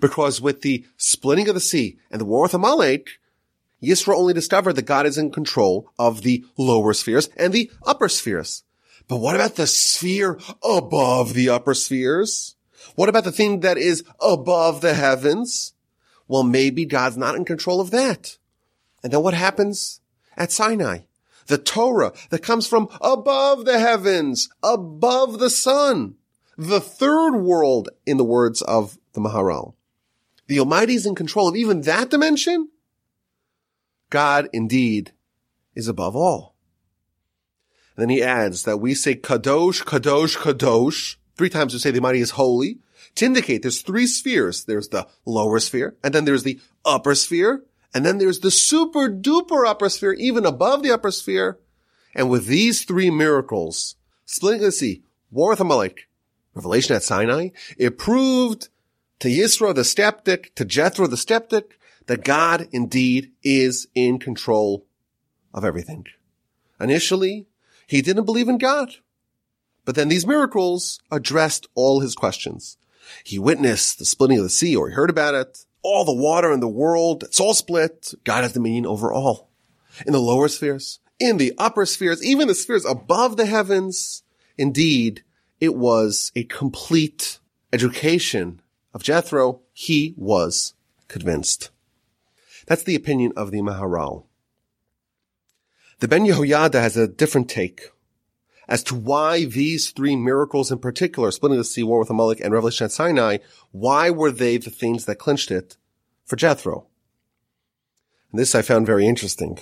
Because 0.00 0.40
with 0.40 0.62
the 0.62 0.84
splitting 0.96 1.48
of 1.48 1.54
the 1.54 1.60
sea 1.60 1.98
and 2.10 2.20
the 2.20 2.24
war 2.24 2.42
with 2.42 2.54
Amalek, 2.54 3.08
Yisro 3.82 4.14
only 4.14 4.34
discovered 4.34 4.74
that 4.74 4.82
God 4.82 5.06
is 5.06 5.18
in 5.18 5.30
control 5.30 5.92
of 5.98 6.22
the 6.22 6.44
lower 6.56 6.92
spheres 6.92 7.28
and 7.36 7.52
the 7.52 7.70
upper 7.84 8.08
spheres. 8.08 8.64
But 9.08 9.18
what 9.18 9.34
about 9.34 9.56
the 9.56 9.66
sphere 9.66 10.38
above 10.62 11.34
the 11.34 11.48
upper 11.48 11.74
spheres? 11.74 12.56
What 12.94 13.08
about 13.08 13.24
the 13.24 13.32
thing 13.32 13.60
that 13.60 13.78
is 13.78 14.04
above 14.20 14.80
the 14.80 14.94
heavens? 14.94 15.74
Well, 16.28 16.42
maybe 16.42 16.84
God's 16.84 17.16
not 17.16 17.36
in 17.36 17.44
control 17.44 17.80
of 17.80 17.90
that. 17.90 18.38
And 19.02 19.12
then 19.12 19.22
what 19.22 19.34
happens 19.34 20.00
at 20.36 20.50
Sinai? 20.50 21.00
The 21.46 21.58
Torah 21.58 22.12
that 22.30 22.42
comes 22.42 22.66
from 22.66 22.88
above 23.00 23.64
the 23.64 23.78
heavens, 23.78 24.48
above 24.64 25.38
the 25.38 25.50
sun, 25.50 26.16
the 26.58 26.80
third 26.80 27.36
world 27.36 27.90
in 28.04 28.16
the 28.16 28.24
words 28.24 28.62
of 28.62 28.98
the 29.12 29.20
Maharal. 29.20 29.74
The 30.48 30.58
Almighty 30.58 30.94
is 30.94 31.06
in 31.06 31.14
control 31.14 31.48
of 31.48 31.54
even 31.54 31.82
that 31.82 32.10
dimension. 32.10 32.70
God 34.10 34.48
indeed 34.52 35.12
is 35.76 35.86
above 35.86 36.16
all. 36.16 36.55
Then 37.96 38.10
he 38.10 38.22
adds 38.22 38.64
that 38.64 38.78
we 38.78 38.94
say 38.94 39.14
kadosh, 39.14 39.82
kadosh, 39.82 40.36
kadosh. 40.36 41.16
Three 41.36 41.50
times 41.50 41.72
we 41.72 41.78
say 41.78 41.90
the 41.90 41.98
Almighty 41.98 42.20
is 42.20 42.30
holy 42.30 42.78
to 43.16 43.24
indicate 43.24 43.62
there's 43.62 43.82
three 43.82 44.06
spheres. 44.06 44.64
There's 44.64 44.88
the 44.88 45.06
lower 45.24 45.58
sphere, 45.58 45.96
and 46.04 46.14
then 46.14 46.24
there's 46.24 46.44
the 46.44 46.60
upper 46.84 47.14
sphere, 47.14 47.64
and 47.92 48.04
then 48.04 48.18
there's 48.18 48.40
the 48.40 48.50
super 48.50 49.08
duper 49.08 49.66
upper 49.66 49.88
sphere, 49.88 50.12
even 50.12 50.46
above 50.46 50.82
the 50.82 50.92
upper 50.92 51.10
sphere. 51.10 51.58
And 52.14 52.30
with 52.30 52.46
these 52.46 52.84
three 52.84 53.10
miracles, 53.10 53.96
splitting 54.24 54.62
the 54.62 54.72
sea, 54.72 55.02
war 55.30 55.50
with 55.50 55.60
Amalek, 55.60 56.08
revelation 56.54 56.96
at 56.96 57.02
Sinai, 57.02 57.50
it 57.76 57.98
proved 57.98 58.68
to 59.18 59.28
Yisro 59.28 59.74
the 59.74 59.84
skeptic, 59.84 60.54
to 60.54 60.64
Jethro 60.64 61.06
the 61.06 61.16
skeptic, 61.16 61.78
that 62.06 62.24
God 62.24 62.68
indeed 62.70 63.32
is 63.42 63.88
in 63.94 64.18
control 64.18 64.86
of 65.52 65.64
everything. 65.64 66.06
Initially, 66.80 67.46
he 67.86 68.02
didn't 68.02 68.24
believe 68.24 68.48
in 68.48 68.58
God. 68.58 68.94
But 69.84 69.94
then 69.94 70.08
these 70.08 70.26
miracles 70.26 71.00
addressed 71.10 71.68
all 71.74 72.00
his 72.00 72.14
questions. 72.14 72.76
He 73.24 73.38
witnessed 73.38 73.98
the 73.98 74.04
splitting 74.04 74.38
of 74.38 74.44
the 74.44 74.50
sea 74.50 74.74
or 74.74 74.88
he 74.88 74.94
heard 74.94 75.10
about 75.10 75.34
it. 75.34 75.64
All 75.82 76.04
the 76.04 76.12
water 76.12 76.52
in 76.52 76.60
the 76.60 76.68
world, 76.68 77.22
it's 77.22 77.38
all 77.38 77.54
split. 77.54 78.12
God 78.24 78.42
has 78.42 78.52
dominion 78.52 78.86
over 78.86 79.12
all. 79.12 79.50
In 80.04 80.12
the 80.12 80.20
lower 80.20 80.48
spheres, 80.48 80.98
in 81.18 81.38
the 81.38 81.54
upper 81.56 81.86
spheres, 81.86 82.22
even 82.24 82.48
the 82.48 82.54
spheres 82.54 82.84
above 82.84 83.36
the 83.36 83.46
heavens. 83.46 84.24
Indeed, 84.58 85.22
it 85.60 85.74
was 85.74 86.32
a 86.34 86.44
complete 86.44 87.38
education 87.72 88.60
of 88.92 89.02
Jethro. 89.02 89.60
He 89.72 90.14
was 90.16 90.74
convinced. 91.08 91.70
That's 92.66 92.82
the 92.82 92.96
opinion 92.96 93.32
of 93.36 93.52
the 93.52 93.60
Maharal. 93.60 94.25
The 95.98 96.08
Ben 96.08 96.26
Yehoyada 96.26 96.74
has 96.74 96.96
a 96.96 97.08
different 97.08 97.48
take 97.48 97.90
as 98.68 98.82
to 98.84 98.94
why 98.94 99.44
these 99.44 99.90
three 99.90 100.14
miracles 100.14 100.70
in 100.70 100.78
particular, 100.78 101.30
splitting 101.30 101.56
the 101.56 101.64
sea, 101.64 101.82
war 101.82 102.00
with 102.00 102.10
Amalek, 102.10 102.40
and 102.40 102.52
Revelation 102.52 102.84
at 102.84 102.92
Sinai, 102.92 103.38
why 103.70 104.10
were 104.10 104.30
they 104.30 104.58
the 104.58 104.70
things 104.70 105.06
that 105.06 105.18
clinched 105.18 105.50
it 105.50 105.76
for 106.24 106.36
Jethro? 106.36 106.86
And 108.30 108.40
this 108.40 108.54
I 108.54 108.62
found 108.62 108.86
very 108.86 109.06
interesting. 109.06 109.58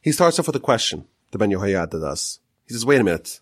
He 0.00 0.12
starts 0.12 0.38
off 0.38 0.46
with 0.46 0.56
a 0.56 0.60
question, 0.60 1.06
the 1.32 1.38
Ben 1.38 1.50
Yehoyada 1.50 2.00
does. 2.00 2.38
He 2.66 2.74
says, 2.74 2.86
wait 2.86 3.00
a 3.00 3.04
minute. 3.04 3.40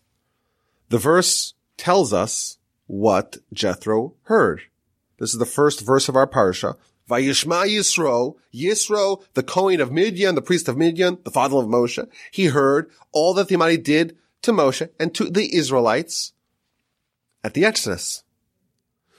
The 0.89 0.99
verse 0.99 1.55
tells 1.77 2.13
us 2.13 2.59
what 2.87 3.39
Jethro 3.53 4.15
heard. 4.25 4.63
This 5.19 5.33
is 5.33 5.39
the 5.39 5.47
first 5.47 5.81
verse 5.81 6.09
of 6.09 6.17
our 6.17 6.27
parsha. 6.27 6.77
Vayishma 7.09 7.67
Yisro, 7.67 8.37
Yisro, 8.53 9.23
the 9.35 9.43
Kohen 9.43 9.81
of 9.81 9.93
Midian, 9.93 10.35
the 10.35 10.43
priest 10.43 10.69
of 10.69 10.77
Midian, 10.77 11.19
the 11.25 11.31
father 11.31 11.57
of 11.59 11.67
Moshe, 11.67 12.07
he 12.31 12.47
heard 12.47 12.91
all 13.13 13.35
that 13.35 13.49
the 13.49 13.57
Almighty 13.57 13.77
did 13.77 14.17
to 14.43 14.53
Moshe 14.53 14.89
and 14.99 15.15
to 15.15 15.29
the 15.29 15.55
Israelites 15.55 16.33
at 17.43 17.55
the 17.55 17.65
Exodus. 17.65 18.25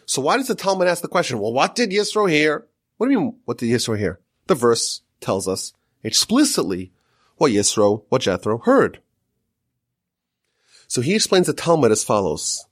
So 0.05 0.21
why 0.21 0.37
does 0.37 0.47
the 0.47 0.55
Talmud 0.55 0.87
ask 0.87 1.01
the 1.01 1.07
question, 1.07 1.39
well, 1.39 1.53
what 1.53 1.75
did 1.75 1.91
Yisro 1.91 2.29
hear? 2.29 2.65
What 2.97 3.07
do 3.07 3.13
you 3.13 3.19
mean, 3.19 3.35
what 3.45 3.57
did 3.57 3.69
Yisro 3.69 3.97
hear? 3.97 4.19
The 4.47 4.55
verse 4.55 5.01
tells 5.19 5.47
us 5.47 5.73
explicitly 6.03 6.91
what 7.37 7.51
Yisro, 7.51 8.03
what 8.09 8.21
Jethro 8.21 8.59
heard. 8.59 8.99
So 10.87 11.01
he 11.01 11.15
explains 11.15 11.47
the 11.47 11.53
Talmud 11.53 11.91
as 11.91 12.03
follows. 12.03 12.65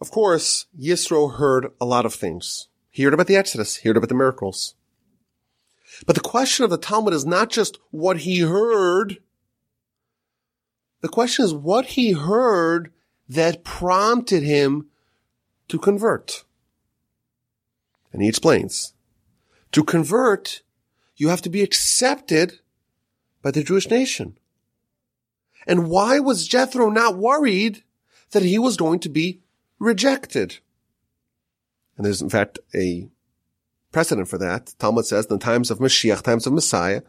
Of 0.00 0.10
course, 0.10 0.66
Yisro 0.78 1.36
heard 1.36 1.68
a 1.80 1.84
lot 1.84 2.06
of 2.06 2.14
things. 2.14 2.68
He 2.92 3.02
heard 3.02 3.14
about 3.14 3.26
the 3.26 3.36
Exodus. 3.36 3.76
He 3.76 3.88
heard 3.88 3.96
about 3.96 4.10
the 4.10 4.14
miracles. 4.14 4.74
But 6.06 6.14
the 6.14 6.20
question 6.20 6.64
of 6.64 6.70
the 6.70 6.78
Talmud 6.78 7.14
is 7.14 7.26
not 7.26 7.50
just 7.50 7.78
what 7.90 8.18
he 8.18 8.40
heard. 8.40 9.18
The 11.00 11.08
question 11.08 11.44
is 11.44 11.54
what 11.54 11.86
he 11.86 12.12
heard 12.12 12.92
that 13.28 13.64
prompted 13.64 14.42
him 14.42 14.88
to 15.68 15.78
convert. 15.78 16.44
And 18.12 18.20
he 18.20 18.28
explains, 18.28 18.92
to 19.72 19.82
convert, 19.82 20.62
you 21.16 21.28
have 21.28 21.42
to 21.42 21.50
be 21.50 21.62
accepted 21.62 22.60
by 23.40 23.50
the 23.52 23.64
Jewish 23.64 23.88
nation. 23.88 24.38
And 25.66 25.88
why 25.88 26.18
was 26.18 26.46
Jethro 26.46 26.90
not 26.90 27.16
worried 27.16 27.84
that 28.32 28.42
he 28.42 28.58
was 28.58 28.76
going 28.76 29.00
to 29.00 29.08
be 29.08 29.40
rejected? 29.78 30.58
And 31.96 32.06
there's 32.06 32.22
in 32.22 32.30
fact 32.30 32.58
a 32.74 33.08
precedent 33.92 34.28
for 34.28 34.38
that. 34.38 34.74
Talmud 34.78 35.06
says 35.06 35.26
in 35.26 35.38
the 35.38 35.44
times 35.44 35.70
of 35.70 35.78
Mashiach, 35.78 36.22
times 36.22 36.46
of 36.46 36.52
Messiah, 36.52 37.02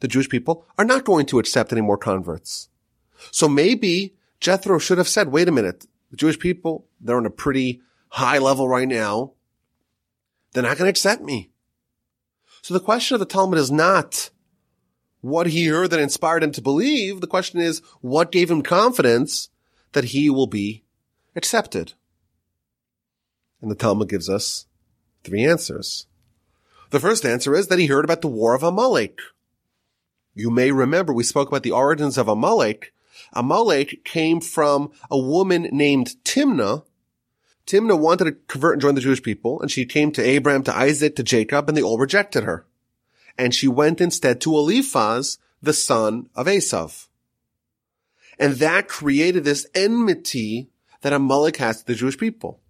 the 0.00 0.08
Jewish 0.08 0.28
people 0.28 0.64
are 0.78 0.84
not 0.84 1.04
going 1.04 1.26
to 1.26 1.38
accept 1.38 1.72
any 1.72 1.80
more 1.80 1.98
converts. 1.98 2.68
So 3.32 3.48
maybe 3.48 4.14
Jethro 4.40 4.78
should 4.78 4.98
have 4.98 5.08
said, 5.08 5.32
wait 5.32 5.48
a 5.48 5.52
minute, 5.52 5.86
the 6.10 6.16
Jewish 6.16 6.38
people, 6.38 6.86
they're 7.00 7.16
on 7.16 7.26
a 7.26 7.30
pretty 7.30 7.80
high 8.10 8.38
level 8.38 8.68
right 8.68 8.88
now. 8.88 9.32
They're 10.52 10.62
not 10.62 10.78
going 10.78 10.86
to 10.86 10.90
accept 10.90 11.22
me. 11.22 11.50
So 12.62 12.74
the 12.74 12.80
question 12.80 13.14
of 13.14 13.20
the 13.20 13.26
Talmud 13.26 13.58
is 13.58 13.70
not 13.70 14.30
what 15.20 15.48
he 15.48 15.66
heard 15.66 15.90
that 15.90 16.00
inspired 16.00 16.42
him 16.44 16.52
to 16.52 16.62
believe. 16.62 17.20
The 17.20 17.26
question 17.26 17.60
is 17.60 17.82
what 18.00 18.32
gave 18.32 18.50
him 18.50 18.62
confidence 18.62 19.48
that 19.92 20.04
he 20.04 20.30
will 20.30 20.46
be 20.46 20.84
accepted. 21.34 21.94
And 23.60 23.70
the 23.70 23.74
Talmud 23.74 24.08
gives 24.08 24.28
us 24.28 24.66
three 25.24 25.44
answers. 25.44 26.06
The 26.90 27.00
first 27.00 27.24
answer 27.24 27.54
is 27.54 27.68
that 27.68 27.78
he 27.78 27.86
heard 27.86 28.04
about 28.04 28.22
the 28.22 28.28
war 28.28 28.54
of 28.54 28.62
Amalek. 28.62 29.18
You 30.34 30.50
may 30.50 30.70
remember 30.70 31.12
we 31.12 31.24
spoke 31.24 31.48
about 31.48 31.64
the 31.64 31.72
origins 31.72 32.16
of 32.16 32.28
Amalek. 32.28 32.92
Amalek 33.32 34.04
came 34.04 34.40
from 34.40 34.92
a 35.10 35.18
woman 35.18 35.68
named 35.72 36.14
Timnah. 36.24 36.84
Timnah 37.66 37.98
wanted 37.98 38.24
to 38.24 38.32
convert 38.46 38.74
and 38.74 38.82
join 38.82 38.94
the 38.94 39.00
Jewish 39.00 39.22
people, 39.22 39.60
and 39.60 39.70
she 39.70 39.84
came 39.84 40.12
to 40.12 40.22
Abraham, 40.22 40.62
to 40.62 40.74
Isaac, 40.74 41.16
to 41.16 41.22
Jacob, 41.22 41.68
and 41.68 41.76
they 41.76 41.82
all 41.82 41.98
rejected 41.98 42.44
her. 42.44 42.64
And 43.36 43.54
she 43.54 43.68
went 43.68 44.00
instead 44.00 44.40
to 44.42 44.54
Eliphaz, 44.54 45.38
the 45.60 45.72
son 45.72 46.30
of 46.34 46.46
Esav. 46.46 47.08
And 48.38 48.54
that 48.54 48.88
created 48.88 49.44
this 49.44 49.66
enmity 49.74 50.70
that 51.02 51.12
Amalek 51.12 51.56
has 51.58 51.80
to 51.80 51.86
the 51.86 51.94
Jewish 51.94 52.16
people. 52.16 52.60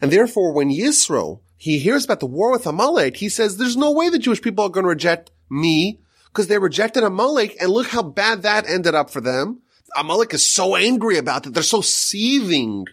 And 0.00 0.10
therefore, 0.10 0.52
when 0.52 0.70
Yisro, 0.70 1.40
he 1.56 1.78
hears 1.78 2.04
about 2.04 2.20
the 2.20 2.26
war 2.26 2.50
with 2.50 2.66
Amalek, 2.66 3.16
he 3.16 3.28
says, 3.28 3.56
there's 3.56 3.76
no 3.76 3.92
way 3.92 4.08
the 4.08 4.18
Jewish 4.18 4.40
people 4.40 4.64
are 4.64 4.70
going 4.70 4.84
to 4.84 4.90
reject 4.90 5.30
me 5.50 6.00
because 6.26 6.46
they 6.46 6.58
rejected 6.58 7.02
Amalek 7.02 7.56
and 7.60 7.70
look 7.70 7.88
how 7.88 8.02
bad 8.02 8.42
that 8.42 8.68
ended 8.68 8.94
up 8.94 9.10
for 9.10 9.20
them. 9.20 9.62
Amalek 9.96 10.32
is 10.32 10.46
so 10.46 10.76
angry 10.76 11.18
about 11.18 11.46
it. 11.46 11.54
They're 11.54 11.62
so 11.62 11.80
seething 11.80 12.86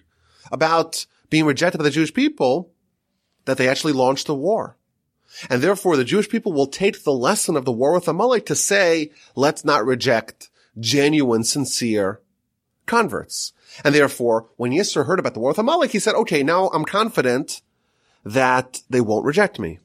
about 0.51 1.06
being 1.30 1.46
rejected 1.46 1.77
by 1.77 1.84
the 1.84 1.92
Jewish 1.92 2.13
people 2.13 2.72
that 3.46 3.58
they 3.58 3.70
actually 3.70 3.94
launched 3.94 4.27
the 4.27 4.36
war. 4.36 4.77
And 5.50 5.62
therefore 5.62 5.98
the 5.98 6.04
Jewish 6.04 6.30
people 6.30 6.54
will 6.54 6.68
take 6.68 7.04
the 7.04 7.13
lesson 7.13 7.56
of 7.56 7.66
the 7.66 7.72
war 7.72 7.94
with 7.94 8.08
Amalek 8.08 8.46
to 8.48 8.56
say, 8.56 9.12
let's 9.36 9.63
not 9.63 9.86
reject 9.86 10.50
genuine, 10.80 11.44
sincere 11.44 12.22
converts. 12.86 13.54
And 13.84 13.93
therefore, 13.93 14.50
when 14.57 14.72
Yisro 14.72 15.05
heard 15.05 15.19
about 15.19 15.34
the 15.34 15.39
war 15.39 15.51
with 15.51 15.60
Amalek, 15.60 15.91
he 15.91 16.00
said, 16.00 16.15
okay, 16.15 16.43
now 16.43 16.67
I'm 16.69 16.86
confident 16.86 17.62
that 18.24 18.81
they 18.89 19.01
won't 19.01 19.25
reject 19.25 19.60
me. 19.60 19.79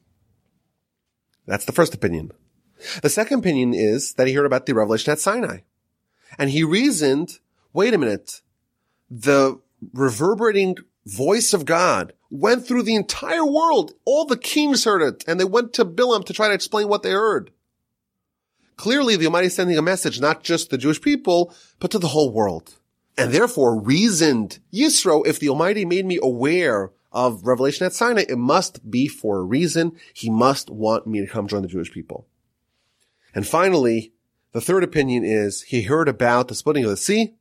That's 1.45 1.65
the 1.65 1.71
first 1.71 1.93
opinion. 1.93 2.31
The 3.01 3.09
second 3.09 3.39
opinion 3.39 3.73
is 3.73 4.13
that 4.15 4.27
he 4.27 4.33
heard 4.33 4.45
about 4.45 4.65
the 4.65 4.73
revelation 4.73 5.11
at 5.11 5.19
Sinai. 5.19 5.59
And 6.37 6.49
he 6.49 6.63
reasoned, 6.63 7.39
wait 7.71 7.93
a 7.93 7.97
minute, 7.97 8.41
the 9.09 9.59
reverberating 9.93 10.77
voice 11.05 11.53
of 11.53 11.65
God 11.65 12.13
went 12.29 12.65
through 12.65 12.83
the 12.83 12.95
entire 12.95 13.45
world. 13.45 13.93
All 14.05 14.25
the 14.25 14.37
kings 14.37 14.85
heard 14.85 15.01
it, 15.01 15.23
and 15.27 15.39
they 15.39 15.45
went 15.45 15.73
to 15.73 15.85
Bilam 15.85 16.25
to 16.25 16.33
try 16.33 16.47
to 16.47 16.53
explain 16.53 16.87
what 16.87 17.03
they 17.03 17.11
heard. 17.11 17.51
Clearly, 18.75 19.15
the 19.15 19.27
Almighty 19.27 19.47
is 19.47 19.55
sending 19.55 19.77
a 19.77 19.83
message 19.83 20.19
not 20.19 20.43
just 20.43 20.69
the 20.69 20.77
Jewish 20.77 20.99
people, 20.99 21.53
but 21.79 21.91
to 21.91 21.99
the 21.99 22.07
whole 22.07 22.31
world 22.33 22.79
and 23.17 23.31
therefore 23.31 23.79
reasoned 23.79 24.59
Yisro, 24.71 25.25
if 25.25 25.39
the 25.39 25.49
Almighty 25.49 25.85
made 25.85 26.05
me 26.05 26.19
aware 26.21 26.91
of 27.11 27.45
Revelation 27.45 27.85
at 27.85 27.93
Sinai, 27.93 28.25
it 28.27 28.37
must 28.37 28.89
be 28.89 29.07
for 29.07 29.37
a 29.37 29.43
reason. 29.43 29.93
He 30.13 30.29
must 30.29 30.69
want 30.69 31.05
me 31.05 31.21
to 31.21 31.27
come 31.27 31.47
join 31.47 31.61
the 31.61 31.67
Jewish 31.67 31.91
people. 31.91 32.27
And 33.35 33.47
finally, 33.47 34.13
the 34.51 34.61
third 34.61 34.83
opinion 34.83 35.23
is 35.23 35.63
he 35.63 35.83
heard 35.83 36.07
about 36.07 36.47
the 36.47 36.55
splitting 36.55 36.83
of 36.83 36.89
the 36.89 36.97
sea. 36.97 37.35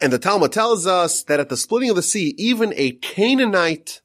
And 0.00 0.12
the 0.12 0.18
Talmud 0.18 0.52
tells 0.52 0.86
us 0.86 1.22
that 1.24 1.40
at 1.40 1.48
the 1.48 1.56
splitting 1.56 1.90
of 1.90 1.96
the 1.96 2.02
sea, 2.02 2.34
even 2.36 2.72
a 2.76 2.92
Canaanite 2.92 4.00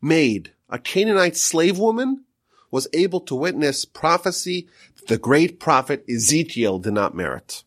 maid, 0.00 0.52
a 0.68 0.78
Canaanite 0.78 1.36
slave 1.36 1.78
woman, 1.78 2.24
was 2.70 2.88
able 2.92 3.20
to 3.20 3.34
witness 3.34 3.84
prophecy 3.84 4.68
that 4.96 5.08
the 5.08 5.18
great 5.18 5.58
prophet 5.58 6.04
Ezekiel 6.08 6.78
did 6.78 6.92
not 6.92 7.14
merit. 7.14 7.64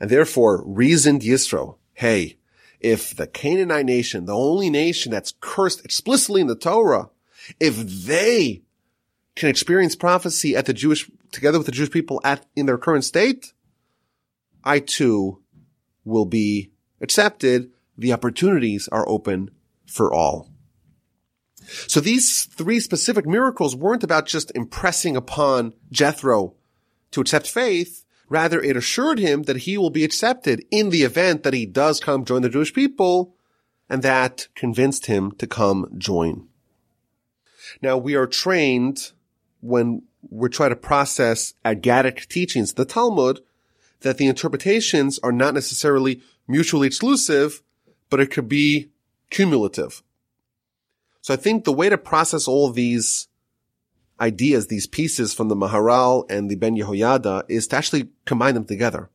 And 0.00 0.10
therefore 0.10 0.64
reasoned 0.66 1.22
Yisro, 1.22 1.76
hey, 1.92 2.36
if 2.80 3.16
the 3.16 3.26
Canaanite 3.26 3.86
nation, 3.86 4.26
the 4.26 4.36
only 4.36 4.68
nation 4.70 5.12
that's 5.12 5.34
cursed 5.40 5.84
explicitly 5.84 6.40
in 6.40 6.46
the 6.46 6.56
Torah, 6.56 7.10
if 7.58 7.76
they 7.76 8.62
can 9.36 9.48
experience 9.48 9.96
prophecy 9.96 10.56
at 10.56 10.66
the 10.66 10.72
Jewish, 10.72 11.10
together 11.32 11.58
with 11.58 11.66
the 11.66 11.72
Jewish 11.72 11.90
people 11.90 12.20
at, 12.24 12.46
in 12.54 12.66
their 12.66 12.78
current 12.78 13.04
state, 13.04 13.52
I 14.62 14.80
too 14.80 15.40
will 16.04 16.26
be 16.26 16.72
accepted. 17.00 17.70
The 17.96 18.12
opportunities 18.12 18.88
are 18.88 19.08
open 19.08 19.50
for 19.86 20.12
all. 20.12 20.50
So 21.86 22.00
these 22.00 22.44
three 22.44 22.80
specific 22.80 23.26
miracles 23.26 23.74
weren't 23.74 24.04
about 24.04 24.26
just 24.26 24.52
impressing 24.54 25.16
upon 25.16 25.72
Jethro 25.90 26.54
to 27.12 27.20
accept 27.20 27.48
faith. 27.48 28.03
Rather, 28.28 28.60
it 28.60 28.76
assured 28.76 29.18
him 29.18 29.42
that 29.42 29.58
he 29.58 29.76
will 29.76 29.90
be 29.90 30.04
accepted 30.04 30.64
in 30.70 30.90
the 30.90 31.02
event 31.02 31.42
that 31.42 31.54
he 31.54 31.66
does 31.66 32.00
come 32.00 32.24
join 32.24 32.42
the 32.42 32.48
Jewish 32.48 32.72
people, 32.72 33.34
and 33.88 34.02
that 34.02 34.48
convinced 34.54 35.06
him 35.06 35.32
to 35.32 35.46
come 35.46 35.86
join. 35.98 36.48
Now, 37.82 37.96
we 37.96 38.14
are 38.14 38.26
trained 38.26 39.12
when 39.60 40.02
we 40.30 40.48
try 40.48 40.68
to 40.68 40.76
process 40.76 41.54
Agadic 41.64 42.28
teachings, 42.28 42.74
the 42.74 42.84
Talmud, 42.84 43.40
that 44.00 44.18
the 44.18 44.26
interpretations 44.26 45.18
are 45.22 45.32
not 45.32 45.54
necessarily 45.54 46.22
mutually 46.46 46.86
exclusive, 46.86 47.62
but 48.10 48.20
it 48.20 48.30
could 48.30 48.48
be 48.48 48.90
cumulative. 49.30 50.02
So 51.20 51.32
I 51.32 51.36
think 51.36 51.64
the 51.64 51.72
way 51.72 51.88
to 51.88 51.98
process 51.98 52.46
all 52.46 52.70
these 52.70 53.28
ideas, 54.24 54.66
these 54.66 54.86
pieces 54.86 55.34
from 55.34 55.48
the 55.48 55.56
Maharal 55.56 56.24
and 56.30 56.50
the 56.50 56.56
Ben 56.56 56.76
Yehoyada 56.76 57.44
is 57.48 57.66
to 57.68 57.76
actually 57.76 58.08
combine 58.24 58.54
them 58.54 58.64
together 58.64 59.10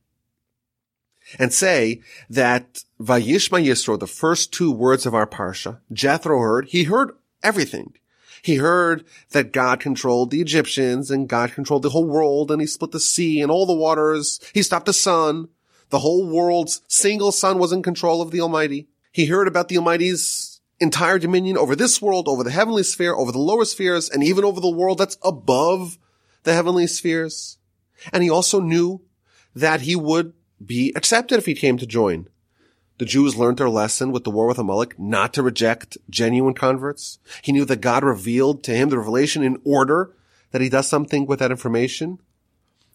and 1.37 1.53
say 1.53 2.01
that 2.29 2.83
Vayishma 2.99 3.63
Yisro, 3.63 3.99
the 3.99 4.07
first 4.07 4.53
two 4.53 4.71
words 4.71 5.05
of 5.05 5.13
our 5.13 5.27
parsha, 5.27 5.79
Jethro 5.91 6.39
heard, 6.39 6.69
he 6.69 6.83
heard 6.83 7.11
everything. 7.43 7.93
He 8.41 8.55
heard 8.55 9.03
that 9.31 9.51
God 9.51 9.79
controlled 9.79 10.31
the 10.31 10.41
Egyptians 10.41 11.11
and 11.11 11.27
God 11.27 11.51
controlled 11.51 11.83
the 11.83 11.89
whole 11.89 12.05
world 12.05 12.51
and 12.51 12.61
he 12.61 12.67
split 12.67 12.91
the 12.91 12.99
sea 12.99 13.41
and 13.41 13.51
all 13.51 13.65
the 13.65 13.73
waters. 13.73 14.39
He 14.53 14.63
stopped 14.63 14.85
the 14.85 14.93
sun. 14.93 15.49
The 15.89 15.99
whole 15.99 16.25
world's 16.25 16.81
single 16.87 17.31
sun 17.31 17.57
was 17.57 17.71
in 17.71 17.83
control 17.83 18.21
of 18.21 18.31
the 18.31 18.41
Almighty. 18.41 18.87
He 19.11 19.25
heard 19.25 19.47
about 19.47 19.67
the 19.67 19.77
Almighty's 19.77 20.58
entire 20.79 21.19
dominion 21.19 21.57
over 21.57 21.75
this 21.75 22.01
world, 22.01 22.27
over 22.27 22.43
the 22.43 22.51
heavenly 22.51 22.83
sphere, 22.83 23.13
over 23.13 23.31
the 23.31 23.39
lower 23.39 23.65
spheres, 23.65 24.09
and 24.09 24.23
even 24.23 24.43
over 24.43 24.61
the 24.61 24.69
world 24.69 24.97
that's 24.97 25.17
above 25.23 25.97
the 26.43 26.53
heavenly 26.53 26.87
spheres. 26.87 27.57
And 28.13 28.23
he 28.23 28.29
also 28.29 28.59
knew 28.59 29.01
that 29.55 29.81
he 29.81 29.95
would 29.95 30.33
be 30.63 30.93
accepted 30.95 31.37
if 31.37 31.45
he 31.45 31.53
came 31.53 31.77
to 31.77 31.85
join. 31.85 32.27
The 32.97 33.05
Jews 33.05 33.37
learned 33.37 33.57
their 33.57 33.69
lesson 33.69 34.11
with 34.11 34.25
the 34.25 34.29
war 34.29 34.47
with 34.47 34.57
Amalek 34.57 34.99
not 34.99 35.33
to 35.33 35.43
reject 35.43 35.97
genuine 36.09 36.53
converts. 36.53 37.19
He 37.41 37.53
knew 37.53 37.63
that 37.65 37.81
God 37.81 38.03
revealed 38.03 38.61
to 38.65 38.73
him 38.73 38.89
the 38.89 38.97
revelation 38.97 39.41
in 39.41 39.61
order 39.63 40.13
that 40.51 40.61
he 40.61 40.67
does 40.67 40.87
something 40.87 41.25
with 41.25 41.39
that 41.39 41.51
information. 41.51 42.19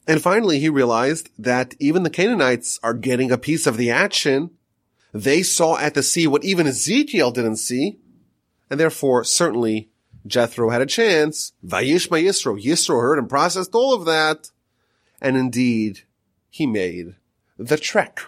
And 0.06 0.20
finally, 0.20 0.60
he 0.60 0.68
realized 0.68 1.30
that 1.38 1.74
even 1.78 2.02
the 2.02 2.10
Canaanites 2.10 2.78
are 2.82 2.92
getting 2.92 3.30
a 3.30 3.38
piece 3.38 3.66
of 3.66 3.78
the 3.78 3.90
action. 3.90 4.50
They 5.14 5.44
saw 5.44 5.78
at 5.78 5.94
the 5.94 6.02
sea 6.02 6.26
what 6.26 6.44
even 6.44 6.66
Ezekiel 6.66 7.30
didn't 7.30 7.56
see. 7.56 8.00
And 8.68 8.80
therefore, 8.80 9.22
certainly 9.22 9.88
Jethro 10.26 10.70
had 10.70 10.82
a 10.82 10.86
chance. 10.86 11.52
Vayishma 11.64 12.20
Yisro. 12.20 12.60
Yisro 12.60 13.00
heard 13.00 13.18
and 13.20 13.28
processed 13.28 13.74
all 13.74 13.94
of 13.94 14.06
that. 14.06 14.50
And 15.20 15.36
indeed, 15.36 16.00
he 16.50 16.66
made 16.66 17.14
the 17.56 17.76
trek. 17.76 18.20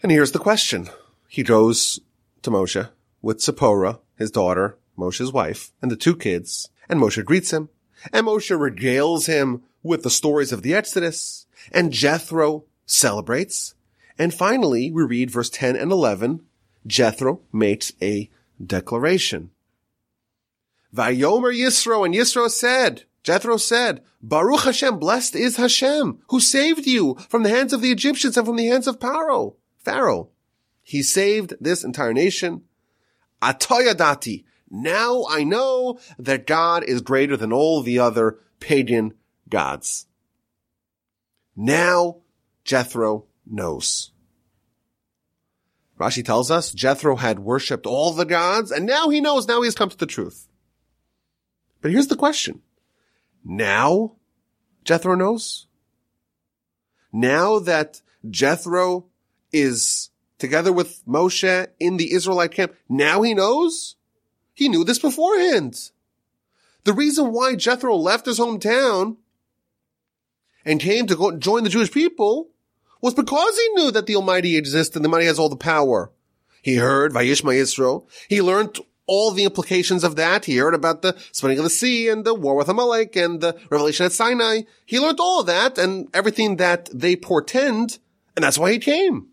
And 0.00 0.12
here's 0.12 0.32
the 0.32 0.38
question. 0.38 0.88
He 1.28 1.42
goes 1.42 2.00
to 2.42 2.50
Moshe 2.50 2.88
with 3.20 3.42
Zipporah, 3.42 3.98
his 4.16 4.30
daughter, 4.30 4.78
Moshe's 4.96 5.32
wife, 5.32 5.72
and 5.82 5.90
the 5.90 5.96
two 5.96 6.16
kids, 6.16 6.70
and 6.88 7.00
Moshe 7.00 7.22
greets 7.24 7.52
him, 7.52 7.68
and 8.12 8.26
Moshe 8.26 8.56
regales 8.56 9.26
him 9.26 9.62
with 9.82 10.02
the 10.02 10.10
stories 10.10 10.52
of 10.52 10.62
the 10.62 10.74
Exodus, 10.74 11.46
and 11.70 11.92
Jethro 11.92 12.64
celebrates, 12.86 13.74
and 14.20 14.34
finally 14.34 14.90
we 14.90 15.02
read 15.02 15.30
verse 15.30 15.48
10 15.48 15.76
and 15.76 15.90
11, 15.90 16.42
Jethro 16.86 17.40
makes 17.54 17.94
a 18.02 18.28
declaration. 18.64 19.50
Vayomer 20.94 21.56
Yisro, 21.56 22.04
and 22.04 22.14
Yisro 22.14 22.50
said, 22.50 23.04
Jethro 23.22 23.56
said, 23.56 24.02
Baruch 24.20 24.64
Hashem, 24.64 24.98
blessed 24.98 25.34
is 25.36 25.56
Hashem, 25.56 26.18
who 26.28 26.38
saved 26.38 26.86
you 26.86 27.16
from 27.30 27.44
the 27.44 27.48
hands 27.48 27.72
of 27.72 27.80
the 27.80 27.90
Egyptians 27.90 28.36
and 28.36 28.46
from 28.46 28.56
the 28.56 28.66
hands 28.66 28.86
of 28.86 28.98
Paro. 28.98 29.54
Pharaoh. 29.78 30.28
He 30.82 31.02
saved 31.02 31.54
this 31.58 31.82
entire 31.82 32.12
nation. 32.12 32.64
Atoyadati. 33.40 34.44
Now 34.68 35.24
I 35.30 35.44
know 35.44 35.98
that 36.18 36.46
God 36.46 36.84
is 36.84 37.00
greater 37.00 37.38
than 37.38 37.54
all 37.54 37.80
the 37.80 37.98
other 37.98 38.38
pagan 38.58 39.14
gods. 39.48 40.06
Now 41.56 42.18
Jethro 42.64 43.24
knows. 43.46 44.09
Rashi 46.00 46.24
tells 46.24 46.50
us 46.50 46.72
Jethro 46.72 47.16
had 47.16 47.40
worshipped 47.40 47.84
all 47.84 48.12
the 48.12 48.24
gods 48.24 48.70
and 48.70 48.86
now 48.86 49.10
he 49.10 49.20
knows, 49.20 49.46
now 49.46 49.60
he 49.60 49.66
has 49.66 49.74
come 49.74 49.90
to 49.90 49.96
the 49.98 50.06
truth. 50.06 50.48
But 51.82 51.90
here's 51.90 52.06
the 52.06 52.16
question. 52.16 52.62
Now 53.44 54.12
Jethro 54.82 55.14
knows? 55.14 55.66
Now 57.12 57.58
that 57.58 58.00
Jethro 58.28 59.06
is 59.52 60.08
together 60.38 60.72
with 60.72 61.04
Moshe 61.06 61.66
in 61.78 61.98
the 61.98 62.12
Israelite 62.12 62.52
camp. 62.52 62.74
Now 62.88 63.20
he 63.20 63.34
knows? 63.34 63.96
He 64.54 64.70
knew 64.70 64.84
this 64.84 64.98
beforehand. 64.98 65.90
The 66.84 66.94
reason 66.94 67.32
why 67.32 67.56
Jethro 67.56 67.94
left 67.94 68.24
his 68.24 68.38
hometown 68.38 69.18
and 70.64 70.80
came 70.80 71.06
to 71.06 71.16
go 71.16 71.36
join 71.36 71.64
the 71.64 71.70
Jewish 71.70 71.92
people 71.92 72.48
was 73.00 73.14
because 73.14 73.56
he 73.56 73.68
knew 73.74 73.90
that 73.90 74.06
the 74.06 74.16
Almighty 74.16 74.56
exists 74.56 74.94
and 74.94 75.04
the 75.04 75.08
Almighty 75.08 75.26
has 75.26 75.38
all 75.38 75.48
the 75.48 75.56
power. 75.56 76.10
He 76.62 76.76
heard 76.76 77.12
Vayishma 77.12 77.54
Yisro. 77.54 78.06
He 78.28 78.42
learned 78.42 78.78
all 79.06 79.32
the 79.32 79.44
implications 79.44 80.04
of 80.04 80.16
that. 80.16 80.44
He 80.44 80.58
heard 80.58 80.74
about 80.74 81.02
the 81.02 81.16
splitting 81.32 81.58
of 81.58 81.64
the 81.64 81.70
sea 81.70 82.08
and 82.08 82.24
the 82.24 82.34
war 82.34 82.54
with 82.54 82.68
Amalek 82.68 83.16
and 83.16 83.40
the 83.40 83.58
revelation 83.70 84.06
at 84.06 84.12
Sinai. 84.12 84.62
He 84.86 85.00
learned 85.00 85.18
all 85.20 85.40
of 85.40 85.46
that 85.46 85.78
and 85.78 86.08
everything 86.14 86.56
that 86.56 86.88
they 86.92 87.16
portend, 87.16 87.98
and 88.36 88.44
that's 88.44 88.58
why 88.58 88.72
he 88.72 88.78
came. 88.78 89.28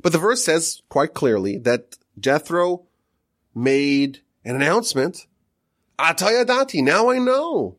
But 0.00 0.12
the 0.12 0.18
verse 0.18 0.44
says 0.44 0.82
quite 0.88 1.14
clearly 1.14 1.58
that 1.58 1.96
Jethro 2.18 2.86
made 3.54 4.20
an 4.44 4.56
announcement. 4.56 5.26
Atayadati, 5.98 6.82
now 6.82 7.10
I 7.10 7.18
know. 7.18 7.76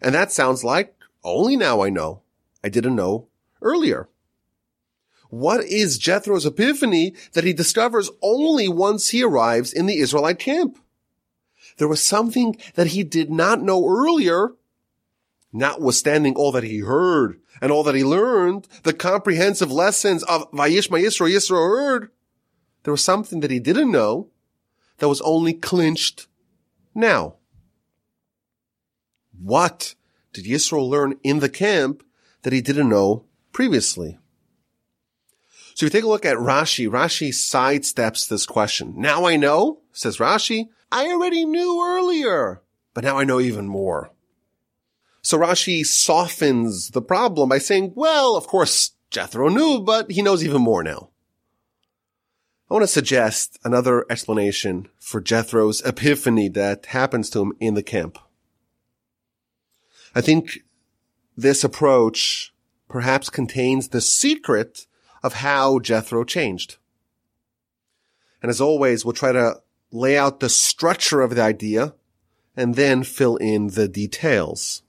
And 0.00 0.14
that 0.14 0.32
sounds 0.32 0.64
like 0.64 0.96
only 1.22 1.56
now 1.56 1.82
I 1.82 1.90
know. 1.90 2.22
I 2.64 2.68
didn't 2.68 2.96
know 2.96 3.28
earlier. 3.62 4.08
What 5.30 5.64
is 5.64 5.98
Jethro's 5.98 6.44
epiphany 6.44 7.14
that 7.32 7.44
he 7.44 7.54
discovers 7.54 8.10
only 8.20 8.68
once 8.68 9.10
he 9.10 9.22
arrives 9.22 9.72
in 9.72 9.86
the 9.86 9.98
Israelite 9.98 10.38
camp? 10.38 10.78
There 11.78 11.88
was 11.88 12.04
something 12.04 12.56
that 12.74 12.88
he 12.88 13.02
did 13.02 13.30
not 13.30 13.62
know 13.62 13.88
earlier, 13.88 14.50
notwithstanding 15.52 16.34
all 16.34 16.52
that 16.52 16.64
he 16.64 16.80
heard 16.80 17.40
and 17.62 17.72
all 17.72 17.82
that 17.84 17.94
he 17.94 18.04
learned, 18.04 18.68
the 18.82 18.92
comprehensive 18.92 19.70
lessons 19.70 20.22
of 20.24 20.50
Vayishma 20.50 21.00
Yisro, 21.02 21.30
Yisro 21.30 21.56
heard, 21.56 22.10
there 22.82 22.92
was 22.92 23.04
something 23.04 23.40
that 23.40 23.50
he 23.50 23.60
didn't 23.60 23.90
know 23.90 24.28
that 24.98 25.08
was 25.08 25.20
only 25.22 25.52
clinched 25.52 26.26
now. 26.94 27.36
What 29.40 29.94
did 30.32 30.44
Yisro 30.44 30.86
learn 30.86 31.14
in 31.22 31.38
the 31.38 31.48
camp 31.48 32.04
that 32.42 32.52
he 32.52 32.60
didn't 32.60 32.88
know 32.88 33.24
previously? 33.52 34.18
So 35.74 35.86
if 35.86 35.92
you 35.94 35.98
take 35.98 36.04
a 36.04 36.08
look 36.08 36.26
at 36.26 36.36
Rashi, 36.36 36.88
Rashi 36.88 37.30
sidesteps 37.30 38.28
this 38.28 38.46
question. 38.46 38.94
Now 38.96 39.24
I 39.24 39.36
know, 39.36 39.80
says 39.92 40.18
Rashi, 40.18 40.68
I 40.90 41.06
already 41.06 41.46
knew 41.46 41.82
earlier, 41.82 42.62
but 42.92 43.04
now 43.04 43.18
I 43.18 43.24
know 43.24 43.40
even 43.40 43.68
more. 43.68 44.10
So 45.22 45.38
Rashi 45.38 45.86
softens 45.86 46.90
the 46.90 47.00
problem 47.00 47.48
by 47.48 47.58
saying, 47.58 47.92
well, 47.94 48.36
of 48.36 48.46
course, 48.46 48.92
Jethro 49.10 49.48
knew, 49.48 49.80
but 49.80 50.10
he 50.10 50.20
knows 50.20 50.44
even 50.44 50.60
more 50.60 50.82
now. 50.82 51.10
I 52.70 52.74
want 52.74 52.82
to 52.84 52.88
suggest 52.88 53.58
another 53.64 54.06
explanation 54.10 54.88
for 54.98 55.20
Jethro's 55.20 55.82
epiphany 55.82 56.48
that 56.50 56.86
happens 56.86 57.28
to 57.30 57.40
him 57.40 57.52
in 57.60 57.74
the 57.74 57.82
camp. 57.82 58.18
I 60.14 60.22
think 60.22 60.60
this 61.36 61.64
approach 61.64 62.52
perhaps 62.92 63.30
contains 63.30 63.88
the 63.88 64.00
secret 64.00 64.86
of 65.22 65.34
how 65.34 65.78
Jethro 65.78 66.24
changed. 66.24 66.76
And 68.42 68.50
as 68.50 68.60
always, 68.60 69.04
we'll 69.04 69.14
try 69.14 69.32
to 69.32 69.60
lay 69.90 70.16
out 70.16 70.40
the 70.40 70.48
structure 70.48 71.22
of 71.22 71.34
the 71.34 71.42
idea 71.42 71.94
and 72.54 72.74
then 72.74 73.02
fill 73.02 73.36
in 73.36 73.68
the 73.68 73.88
details. 73.88 74.82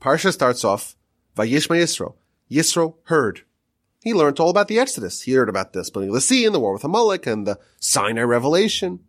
Parsha 0.00 0.32
starts 0.32 0.64
off, 0.64 0.96
Vayishma 1.36 1.76
Yisro. 1.76 2.14
Yisro 2.50 2.94
heard. 3.04 3.42
He 4.02 4.14
learned 4.14 4.40
all 4.40 4.50
about 4.50 4.68
the 4.68 4.78
Exodus. 4.78 5.22
He 5.22 5.32
heard 5.32 5.48
about 5.48 5.72
the 5.72 5.84
splitting 5.84 6.10
of 6.10 6.14
the 6.14 6.20
sea 6.20 6.44
and 6.44 6.54
the 6.54 6.60
war 6.60 6.72
with 6.72 6.84
Amalek 6.84 7.26
and 7.26 7.46
the 7.46 7.58
Sinai 7.78 8.22
revelation. 8.22 9.00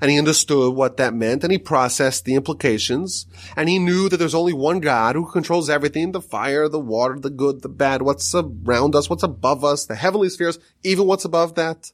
And 0.00 0.10
he 0.10 0.18
understood 0.18 0.74
what 0.74 0.98
that 0.98 1.14
meant 1.14 1.42
and 1.42 1.50
he 1.50 1.58
processed 1.58 2.24
the 2.24 2.34
implications 2.34 3.26
and 3.56 3.68
he 3.68 3.78
knew 3.78 4.08
that 4.08 4.18
there's 4.18 4.34
only 4.34 4.52
one 4.52 4.80
God 4.80 5.14
who 5.16 5.30
controls 5.30 5.70
everything, 5.70 6.12
the 6.12 6.20
fire, 6.20 6.68
the 6.68 6.78
water, 6.78 7.18
the 7.18 7.30
good, 7.30 7.62
the 7.62 7.68
bad, 7.68 8.02
what's 8.02 8.34
around 8.34 8.94
us, 8.94 9.08
what's 9.08 9.22
above 9.22 9.64
us, 9.64 9.86
the 9.86 9.94
heavenly 9.94 10.28
spheres, 10.28 10.58
even 10.82 11.06
what's 11.06 11.24
above 11.24 11.54
that. 11.54 11.92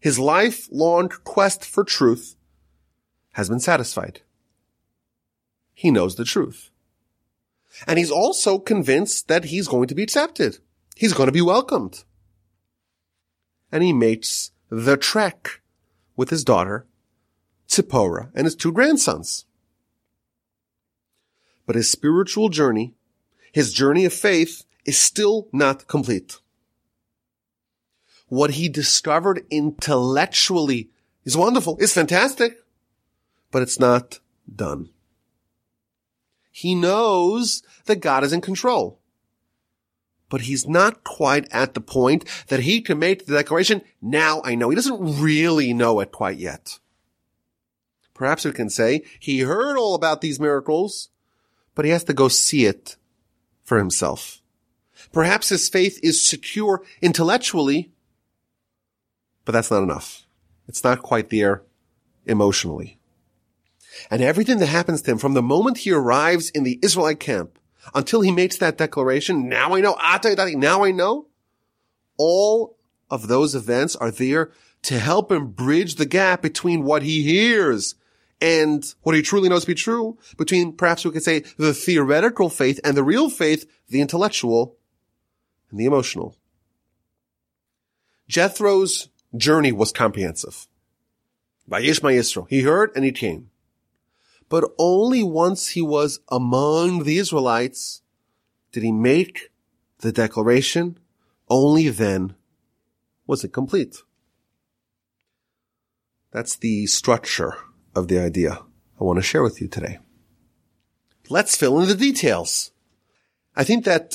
His 0.00 0.18
lifelong 0.18 1.08
quest 1.24 1.64
for 1.64 1.84
truth 1.84 2.36
has 3.32 3.48
been 3.48 3.60
satisfied 3.60 4.20
he 5.76 5.90
knows 5.90 6.16
the 6.16 6.24
truth. 6.24 6.70
And 7.86 7.98
he's 7.98 8.10
also 8.10 8.58
convinced 8.58 9.28
that 9.28 9.44
he's 9.44 9.68
going 9.68 9.86
to 9.88 9.94
be 9.94 10.02
accepted. 10.02 10.58
He's 10.96 11.12
going 11.12 11.26
to 11.26 11.32
be 11.32 11.42
welcomed. 11.42 12.02
And 13.70 13.84
he 13.84 13.92
makes 13.92 14.52
the 14.70 14.96
trek 14.96 15.60
with 16.16 16.30
his 16.30 16.44
daughter 16.44 16.86
Tzipporah, 17.68 18.30
and 18.34 18.44
his 18.44 18.54
two 18.54 18.72
grandsons. 18.72 19.44
But 21.66 21.76
his 21.76 21.90
spiritual 21.90 22.48
journey, 22.48 22.94
his 23.52 23.72
journey 23.72 24.04
of 24.04 24.12
faith, 24.12 24.64
is 24.84 24.98
still 24.98 25.48
not 25.52 25.88
complete. 25.88 26.38
What 28.28 28.52
he 28.52 28.68
discovered 28.68 29.44
intellectually 29.50 30.90
is 31.24 31.36
wonderful, 31.36 31.76
is 31.78 31.92
fantastic, 31.92 32.58
but 33.50 33.62
it's 33.62 33.80
not 33.80 34.20
done. 34.52 34.90
He 36.50 36.74
knows 36.74 37.62
that 37.86 38.00
God 38.00 38.24
is 38.24 38.32
in 38.32 38.40
control. 38.40 38.98
But 40.28 40.42
he's 40.42 40.66
not 40.66 41.04
quite 41.04 41.46
at 41.52 41.74
the 41.74 41.80
point 41.80 42.24
that 42.48 42.60
he 42.60 42.80
can 42.80 42.98
make 42.98 43.26
the 43.26 43.34
declaration, 43.34 43.82
now 44.02 44.42
I 44.44 44.54
know. 44.54 44.70
He 44.70 44.76
doesn't 44.76 45.20
really 45.20 45.72
know 45.72 46.00
it 46.00 46.10
quite 46.10 46.38
yet. 46.38 46.78
Perhaps 48.12 48.44
we 48.44 48.52
can 48.52 48.70
say 48.70 49.02
he 49.20 49.40
heard 49.40 49.76
all 49.76 49.94
about 49.94 50.20
these 50.20 50.40
miracles, 50.40 51.10
but 51.74 51.84
he 51.84 51.90
has 51.90 52.04
to 52.04 52.14
go 52.14 52.28
see 52.28 52.64
it 52.64 52.96
for 53.62 53.78
himself. 53.78 54.40
Perhaps 55.12 55.50
his 55.50 55.68
faith 55.68 56.00
is 56.02 56.26
secure 56.26 56.82
intellectually, 57.02 57.92
but 59.44 59.52
that's 59.52 59.70
not 59.70 59.82
enough. 59.82 60.26
It's 60.66 60.82
not 60.82 61.02
quite 61.02 61.30
there 61.30 61.62
emotionally. 62.24 62.98
And 64.10 64.22
everything 64.22 64.58
that 64.58 64.66
happens 64.66 65.02
to 65.02 65.12
him 65.12 65.18
from 65.18 65.34
the 65.34 65.42
moment 65.42 65.78
he 65.78 65.92
arrives 65.92 66.50
in 66.50 66.64
the 66.64 66.78
Israelite 66.82 67.20
camp 67.20 67.58
until 67.94 68.20
he 68.20 68.32
makes 68.32 68.58
that 68.58 68.78
declaration, 68.78 69.48
now 69.48 69.74
I 69.74 69.80
know, 69.80 69.96
ah, 69.98 70.20
now 70.24 70.84
I 70.84 70.90
know, 70.90 71.26
all 72.16 72.76
of 73.10 73.28
those 73.28 73.54
events 73.54 73.96
are 73.96 74.10
there 74.10 74.50
to 74.82 74.98
help 74.98 75.32
him 75.32 75.48
bridge 75.48 75.96
the 75.96 76.06
gap 76.06 76.42
between 76.42 76.84
what 76.84 77.02
he 77.02 77.22
hears 77.22 77.94
and 78.40 78.84
what 79.02 79.14
he 79.14 79.22
truly 79.22 79.48
knows 79.48 79.62
to 79.62 79.68
be 79.68 79.74
true, 79.74 80.18
between 80.36 80.72
perhaps 80.72 81.04
we 81.04 81.10
could 81.10 81.22
say 81.22 81.40
the 81.56 81.72
theoretical 81.72 82.50
faith 82.50 82.78
and 82.84 82.96
the 82.96 83.04
real 83.04 83.30
faith, 83.30 83.66
the 83.88 84.00
intellectual 84.00 84.76
and 85.70 85.80
the 85.80 85.86
emotional. 85.86 86.36
Jethro's 88.28 89.08
journey 89.36 89.72
was 89.72 89.92
comprehensive. 89.92 90.66
Vayishma 91.70 92.12
Yisro. 92.12 92.46
He 92.48 92.62
heard 92.62 92.92
and 92.94 93.04
he 93.04 93.12
came. 93.12 93.50
But 94.48 94.64
only 94.78 95.22
once 95.22 95.70
he 95.70 95.82
was 95.82 96.20
among 96.28 97.02
the 97.02 97.18
Israelites 97.18 98.02
did 98.72 98.82
he 98.82 98.92
make 98.92 99.50
the 99.98 100.12
declaration. 100.12 100.98
Only 101.48 101.88
then 101.88 102.34
was 103.26 103.42
it 103.44 103.52
complete. 103.52 103.96
That's 106.30 106.56
the 106.56 106.86
structure 106.86 107.54
of 107.94 108.08
the 108.08 108.18
idea 108.18 108.62
I 109.00 109.04
want 109.04 109.18
to 109.18 109.22
share 109.22 109.42
with 109.42 109.60
you 109.60 109.68
today. 109.68 109.98
Let's 111.28 111.56
fill 111.56 111.80
in 111.80 111.88
the 111.88 111.94
details. 111.94 112.70
I 113.56 113.64
think 113.64 113.84
that 113.84 114.14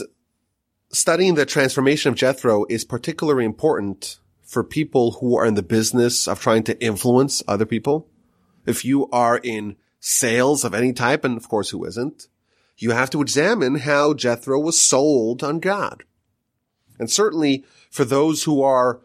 studying 0.92 1.36
the 1.36 1.46
transformation 1.46 2.10
of 2.10 2.16
Jethro 2.16 2.66
is 2.70 2.86
particularly 2.86 3.44
important 3.44 4.20
for 4.44 4.64
people 4.64 5.14
who 5.14 5.38
are 5.38 5.46
in 5.46 5.56
the 5.56 5.64
business 5.64 6.28
of 6.28 6.40
trying 6.40 6.64
to 6.64 6.82
influence 6.84 7.42
other 7.48 7.66
people. 7.66 8.08
If 8.66 8.86
you 8.86 9.10
are 9.10 9.38
in 9.38 9.78
sales 10.02 10.66
of 10.66 10.74
any 10.74 10.92
type, 10.92 11.24
and 11.24 11.38
of 11.38 11.48
course 11.48 11.70
who 11.70 11.86
isn't, 11.86 12.28
you 12.76 12.92
have 12.92 13.10
to 13.12 13.22
examine 13.22 13.76
how 13.76 14.14
Jethro 14.14 14.60
was 14.60 14.78
sold 14.78 15.44
on 15.44 15.60
God. 15.60 16.04
And 17.00 17.10
certainly 17.10 17.64
for 17.90 18.04
those 18.04 18.44
who 18.44 18.62
are 18.62 19.00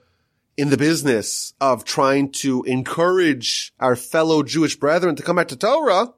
in 0.56 0.70
the 0.70 0.76
business 0.76 1.52
of 1.61 1.85
trying 1.85 2.32
to 2.32 2.62
encourage 2.64 3.72
our 3.78 3.94
fellow 3.94 4.42
Jewish 4.42 4.76
brethren 4.76 5.14
to 5.16 5.22
come 5.22 5.37
back 5.37 5.48
to 5.48 5.56
Torah, 5.56 6.14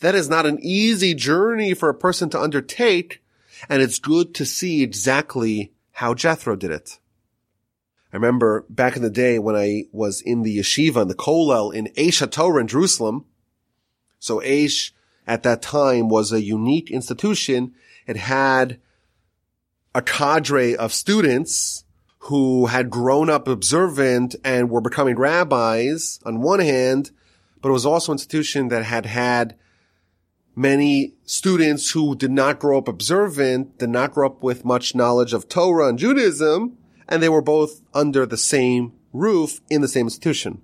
that 0.00 0.14
is 0.14 0.28
not 0.28 0.46
an 0.46 0.58
easy 0.62 1.14
journey 1.14 1.74
for 1.74 1.88
a 1.88 1.94
person 1.94 2.30
to 2.30 2.40
undertake. 2.40 3.22
And 3.68 3.82
it's 3.82 3.98
good 3.98 4.34
to 4.36 4.46
see 4.46 4.82
exactly 4.82 5.72
how 5.92 6.14
Jethro 6.14 6.54
did 6.56 6.70
it. 6.70 6.98
I 8.12 8.16
remember 8.16 8.64
back 8.68 8.96
in 8.96 9.02
the 9.02 9.10
day 9.10 9.38
when 9.38 9.56
I 9.56 9.84
was 9.92 10.20
in 10.20 10.42
the 10.42 10.58
yeshiva 10.58 11.02
in 11.02 11.08
the 11.08 11.14
kollel 11.14 11.74
in 11.74 11.86
Aish 11.96 12.30
Torah 12.30 12.60
in 12.60 12.68
Jerusalem. 12.68 13.24
So 14.26 14.40
Aish 14.40 14.90
at 15.24 15.44
that 15.44 15.62
time 15.62 16.08
was 16.08 16.32
a 16.32 16.42
unique 16.42 16.90
institution. 16.90 17.74
It 18.08 18.16
had 18.16 18.80
a 19.94 20.02
cadre 20.02 20.74
of 20.74 20.92
students 20.92 21.84
who 22.18 22.66
had 22.66 22.90
grown 22.90 23.30
up 23.30 23.46
observant 23.46 24.34
and 24.42 24.68
were 24.68 24.80
becoming 24.80 25.16
rabbis 25.16 26.18
on 26.26 26.40
one 26.40 26.58
hand, 26.58 27.12
but 27.62 27.68
it 27.68 27.72
was 27.72 27.86
also 27.86 28.10
an 28.10 28.16
institution 28.16 28.66
that 28.68 28.82
had 28.82 29.06
had 29.06 29.56
many 30.56 31.14
students 31.24 31.92
who 31.92 32.16
did 32.16 32.32
not 32.32 32.58
grow 32.58 32.78
up 32.78 32.88
observant, 32.88 33.78
did 33.78 33.90
not 33.90 34.12
grow 34.12 34.26
up 34.26 34.42
with 34.42 34.64
much 34.64 34.96
knowledge 34.96 35.34
of 35.34 35.48
Torah 35.48 35.88
and 35.88 36.00
Judaism, 36.00 36.76
and 37.08 37.22
they 37.22 37.28
were 37.28 37.42
both 37.42 37.80
under 37.94 38.26
the 38.26 38.36
same 38.36 38.92
roof 39.12 39.60
in 39.70 39.82
the 39.82 39.88
same 39.88 40.06
institution. 40.06 40.62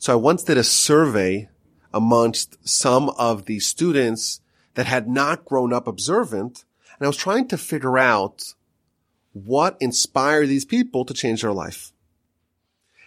So 0.00 0.14
I 0.14 0.16
once 0.16 0.42
did 0.42 0.58
a 0.58 0.64
survey 0.64 1.48
amongst 1.92 2.56
some 2.66 3.10
of 3.10 3.46
the 3.46 3.60
students 3.60 4.40
that 4.74 4.86
had 4.86 5.08
not 5.08 5.44
grown 5.44 5.72
up 5.72 5.86
observant, 5.86 6.64
and 6.98 7.06
I 7.06 7.08
was 7.08 7.16
trying 7.16 7.48
to 7.48 7.58
figure 7.58 7.98
out 7.98 8.54
what 9.32 9.76
inspired 9.80 10.46
these 10.46 10.64
people 10.64 11.04
to 11.04 11.14
change 11.14 11.42
their 11.42 11.52
life. 11.52 11.92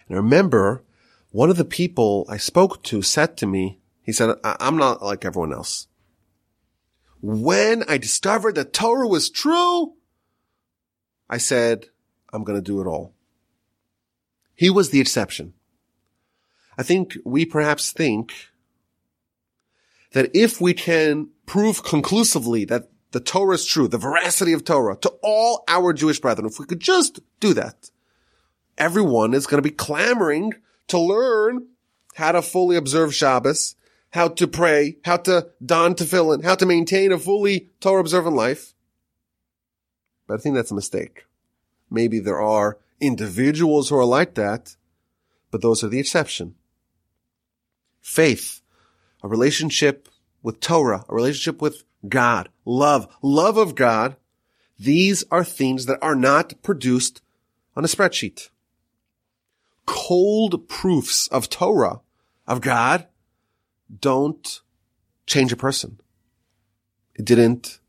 And 0.08 0.16
I 0.16 0.20
remember 0.20 0.82
one 1.30 1.50
of 1.50 1.56
the 1.56 1.64
people 1.64 2.26
I 2.28 2.36
spoke 2.36 2.82
to 2.84 3.02
said 3.02 3.36
to 3.38 3.46
me, 3.46 3.80
he 4.02 4.12
said, 4.12 4.36
I'm 4.44 4.76
not 4.76 5.02
like 5.02 5.24
everyone 5.24 5.52
else. 5.52 5.88
When 7.20 7.84
I 7.88 7.96
discovered 7.96 8.54
that 8.56 8.74
Torah 8.74 9.08
was 9.08 9.30
true, 9.30 9.94
I 11.28 11.38
said, 11.38 11.86
I'm 12.32 12.44
going 12.44 12.58
to 12.58 12.62
do 12.62 12.80
it 12.80 12.86
all. 12.86 13.14
He 14.54 14.68
was 14.68 14.90
the 14.90 15.00
exception. 15.00 15.54
I 16.76 16.82
think 16.82 17.16
we 17.24 17.44
perhaps 17.44 17.92
think 17.92 18.34
that 20.14 20.30
if 20.32 20.60
we 20.60 20.72
can 20.72 21.28
prove 21.44 21.82
conclusively 21.82 22.64
that 22.64 22.88
the 23.10 23.20
Torah 23.20 23.56
is 23.56 23.66
true, 23.66 23.88
the 23.88 23.98
veracity 23.98 24.52
of 24.52 24.64
Torah 24.64 24.96
to 24.98 25.12
all 25.22 25.64
our 25.68 25.92
Jewish 25.92 26.20
brethren, 26.20 26.46
if 26.46 26.58
we 26.58 26.66
could 26.66 26.80
just 26.80 27.20
do 27.40 27.52
that, 27.54 27.90
everyone 28.78 29.34
is 29.34 29.46
going 29.46 29.58
to 29.58 29.68
be 29.68 29.74
clamoring 29.74 30.54
to 30.86 30.98
learn 30.98 31.66
how 32.14 32.30
to 32.30 32.42
fully 32.42 32.76
observe 32.76 33.12
Shabbos, 33.12 33.74
how 34.10 34.28
to 34.28 34.46
pray, 34.46 34.98
how 35.04 35.16
to 35.18 35.50
don 35.64 35.96
tefillin, 35.96 36.44
how 36.44 36.54
to 36.54 36.66
maintain 36.66 37.10
a 37.10 37.18
fully 37.18 37.70
Torah 37.80 38.00
observant 38.00 38.36
life. 38.36 38.72
But 40.28 40.34
I 40.34 40.36
think 40.36 40.54
that's 40.54 40.70
a 40.70 40.76
mistake. 40.76 41.24
Maybe 41.90 42.20
there 42.20 42.40
are 42.40 42.78
individuals 43.00 43.88
who 43.88 43.96
are 43.96 44.04
like 44.04 44.34
that, 44.34 44.76
but 45.50 45.60
those 45.60 45.82
are 45.82 45.88
the 45.88 45.98
exception. 45.98 46.54
Faith, 48.00 48.60
a 49.24 49.28
relationship 49.28 50.10
with 50.42 50.60
Torah, 50.60 51.06
a 51.08 51.14
relationship 51.14 51.62
with 51.62 51.82
God, 52.06 52.50
love, 52.66 53.08
love 53.22 53.56
of 53.56 53.74
God. 53.74 54.16
These 54.78 55.24
are 55.30 55.42
things 55.42 55.86
that 55.86 55.98
are 56.02 56.14
not 56.14 56.62
produced 56.62 57.22
on 57.74 57.84
a 57.84 57.88
spreadsheet. 57.88 58.50
Cold 59.86 60.68
proofs 60.68 61.26
of 61.28 61.48
Torah, 61.48 62.00
of 62.46 62.60
God, 62.60 63.06
don't 64.00 64.60
change 65.26 65.52
a 65.52 65.56
person. 65.56 65.98
It 67.14 67.24
didn't 67.24 67.80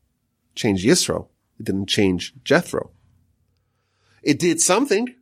change 0.55 0.85
Yisro. 0.85 1.27
It 1.59 1.65
didn't 1.65 1.87
change 1.87 2.33
Jethro. 2.45 2.91
It 4.23 4.39
did 4.39 4.61
something. 4.61 5.15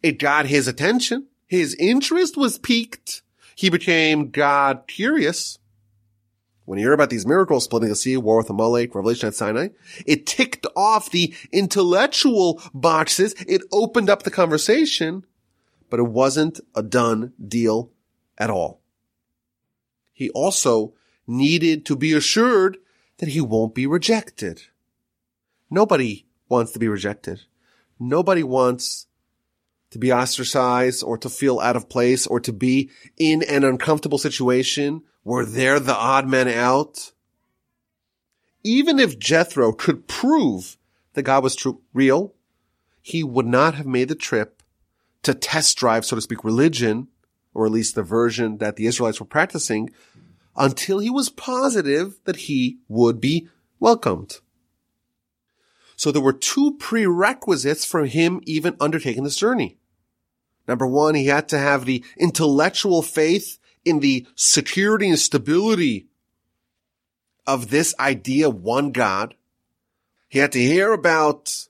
It 0.00 0.20
got 0.20 0.46
his 0.46 0.68
attention. 0.68 1.26
His 1.48 1.74
interest 1.74 2.36
was 2.36 2.58
piqued. 2.58 3.22
He 3.60 3.68
became 3.68 4.30
God 4.30 4.84
curious. 4.86 5.58
When 6.64 6.78
you 6.78 6.86
hear 6.86 6.94
about 6.94 7.10
these 7.10 7.26
miracles, 7.26 7.64
splitting 7.64 7.90
the 7.90 7.94
sea, 7.94 8.16
war 8.16 8.38
with 8.38 8.48
Amalek, 8.48 8.94
Revelation 8.94 9.26
at 9.26 9.34
Sinai, 9.34 9.68
it 10.06 10.24
ticked 10.26 10.66
off 10.74 11.10
the 11.10 11.34
intellectual 11.52 12.62
boxes. 12.72 13.34
It 13.46 13.60
opened 13.70 14.08
up 14.08 14.22
the 14.22 14.30
conversation, 14.30 15.26
but 15.90 16.00
it 16.00 16.04
wasn't 16.04 16.60
a 16.74 16.82
done 16.82 17.34
deal 17.38 17.90
at 18.38 18.48
all. 18.48 18.80
He 20.14 20.30
also 20.30 20.94
needed 21.26 21.84
to 21.84 21.96
be 21.96 22.14
assured 22.14 22.78
that 23.18 23.28
he 23.28 23.42
won't 23.42 23.74
be 23.74 23.86
rejected. 23.86 24.62
Nobody 25.68 26.24
wants 26.48 26.72
to 26.72 26.78
be 26.78 26.88
rejected. 26.88 27.42
Nobody 27.98 28.42
wants 28.42 29.06
to 29.90 29.98
be 29.98 30.12
ostracized 30.12 31.02
or 31.02 31.18
to 31.18 31.28
feel 31.28 31.60
out 31.60 31.76
of 31.76 31.88
place 31.88 32.26
or 32.26 32.40
to 32.40 32.52
be 32.52 32.90
in 33.16 33.42
an 33.42 33.64
uncomfortable 33.64 34.18
situation 34.18 35.02
where 35.22 35.44
they're 35.44 35.80
the 35.80 35.94
odd 35.94 36.26
man 36.28 36.48
out. 36.48 37.12
Even 38.62 38.98
if 38.98 39.18
Jethro 39.18 39.72
could 39.72 40.06
prove 40.06 40.76
that 41.14 41.22
God 41.22 41.42
was 41.42 41.56
true, 41.56 41.80
real, 41.92 42.34
he 43.02 43.24
would 43.24 43.46
not 43.46 43.74
have 43.74 43.86
made 43.86 44.08
the 44.08 44.14
trip 44.14 44.62
to 45.22 45.34
test 45.34 45.76
drive, 45.76 46.04
so 46.04 46.16
to 46.16 46.22
speak, 46.22 46.44
religion 46.44 47.08
or 47.54 47.66
at 47.66 47.72
least 47.72 47.94
the 47.94 48.02
version 48.02 48.58
that 48.58 48.76
the 48.76 48.86
Israelites 48.86 49.20
were 49.20 49.26
practicing, 49.26 49.90
until 50.56 50.98
he 50.98 51.10
was 51.10 51.28
positive 51.28 52.18
that 52.24 52.36
he 52.36 52.78
would 52.88 53.20
be 53.20 53.48
welcomed. 53.78 54.38
So 55.96 56.10
there 56.10 56.22
were 56.22 56.32
two 56.32 56.76
prerequisites 56.78 57.84
for 57.84 58.06
him 58.06 58.40
even 58.44 58.76
undertaking 58.80 59.24
this 59.24 59.36
journey. 59.36 59.78
Number 60.70 60.86
one, 60.86 61.16
he 61.16 61.26
had 61.26 61.48
to 61.48 61.58
have 61.58 61.84
the 61.84 62.04
intellectual 62.16 63.02
faith 63.02 63.58
in 63.84 63.98
the 63.98 64.24
security 64.36 65.08
and 65.08 65.18
stability 65.18 66.06
of 67.44 67.70
this 67.70 67.92
idea 67.98 68.48
one 68.48 68.92
God. 68.92 69.34
He 70.28 70.38
had 70.38 70.52
to 70.52 70.60
hear 70.60 70.92
about 70.92 71.66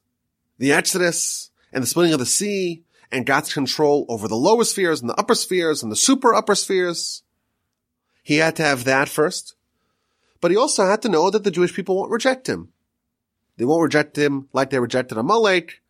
the 0.58 0.70
Exodus 0.70 1.50
and 1.72 1.82
the 1.82 1.86
splitting 1.86 2.12
of 2.12 2.18
the 2.18 2.26
sea 2.26 2.82
and 3.10 3.24
God's 3.24 3.54
control 3.54 4.04
over 4.10 4.28
the 4.28 4.36
lower 4.36 4.64
spheres 4.64 5.00
and 5.00 5.08
the 5.08 5.18
upper 5.18 5.34
spheres 5.34 5.82
and 5.82 5.90
the 5.90 5.96
super 5.96 6.34
upper 6.34 6.54
spheres. 6.54 7.22
He 8.22 8.36
had 8.36 8.54
to 8.56 8.62
have 8.62 8.84
that 8.84 9.08
first. 9.08 9.54
But 10.42 10.50
he 10.50 10.58
also 10.58 10.84
had 10.84 11.00
to 11.00 11.08
know 11.08 11.30
that 11.30 11.42
the 11.42 11.50
Jewish 11.50 11.72
people 11.72 11.96
won't 11.96 12.12
reject 12.12 12.50
him. 12.50 12.68
They 13.56 13.64
won't 13.64 13.82
reject 13.82 14.18
him 14.18 14.50
like 14.52 14.68
they 14.68 14.78
rejected 14.78 15.16
Amalek. 15.16 15.80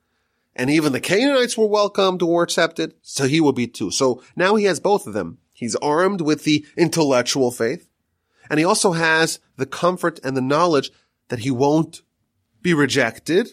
And 0.56 0.68
even 0.70 0.92
the 0.92 1.00
Canaanites 1.00 1.56
were 1.56 1.66
welcomed 1.66 2.22
or 2.22 2.42
accepted. 2.42 2.94
So 3.02 3.26
he 3.26 3.40
will 3.40 3.52
be 3.52 3.66
too. 3.66 3.90
So 3.90 4.22
now 4.36 4.56
he 4.56 4.64
has 4.64 4.80
both 4.80 5.06
of 5.06 5.14
them. 5.14 5.38
He's 5.52 5.76
armed 5.76 6.20
with 6.20 6.44
the 6.44 6.66
intellectual 6.76 7.50
faith. 7.50 7.88
And 8.48 8.58
he 8.58 8.64
also 8.64 8.92
has 8.92 9.38
the 9.56 9.66
comfort 9.66 10.18
and 10.24 10.36
the 10.36 10.40
knowledge 10.40 10.90
that 11.28 11.40
he 11.40 11.50
won't 11.50 12.02
be 12.62 12.74
rejected. 12.74 13.50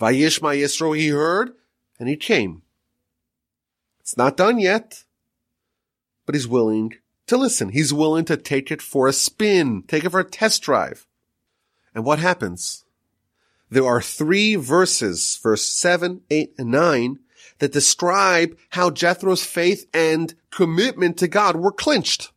Vayishma 0.00 0.58
Yisro, 0.58 0.96
he 0.96 1.08
heard, 1.08 1.52
and 1.98 2.08
he 2.08 2.16
came. 2.16 2.62
It's 4.00 4.16
not 4.16 4.36
done 4.36 4.58
yet, 4.58 5.04
but 6.26 6.34
he's 6.34 6.48
willing 6.48 6.94
to 7.26 7.36
listen. 7.36 7.70
He's 7.70 7.92
willing 7.92 8.24
to 8.26 8.36
take 8.36 8.70
it 8.70 8.80
for 8.80 9.08
a 9.08 9.12
spin, 9.12 9.84
take 9.86 10.04
it 10.04 10.10
for 10.10 10.20
a 10.20 10.24
test 10.24 10.62
drive. 10.62 11.06
And 11.94 12.04
what 12.04 12.18
happens? 12.18 12.85
There 13.70 13.86
are 13.86 14.00
three 14.00 14.54
verses, 14.54 15.38
verse 15.42 15.64
7, 15.64 16.22
8, 16.30 16.54
and 16.58 16.70
9, 16.70 17.18
that 17.58 17.72
describe 17.72 18.56
how 18.70 18.90
Jethro's 18.90 19.44
faith 19.44 19.86
and 19.92 20.34
commitment 20.50 21.16
to 21.18 21.28
God 21.28 21.56
were 21.56 21.72
clinched. 21.72 22.32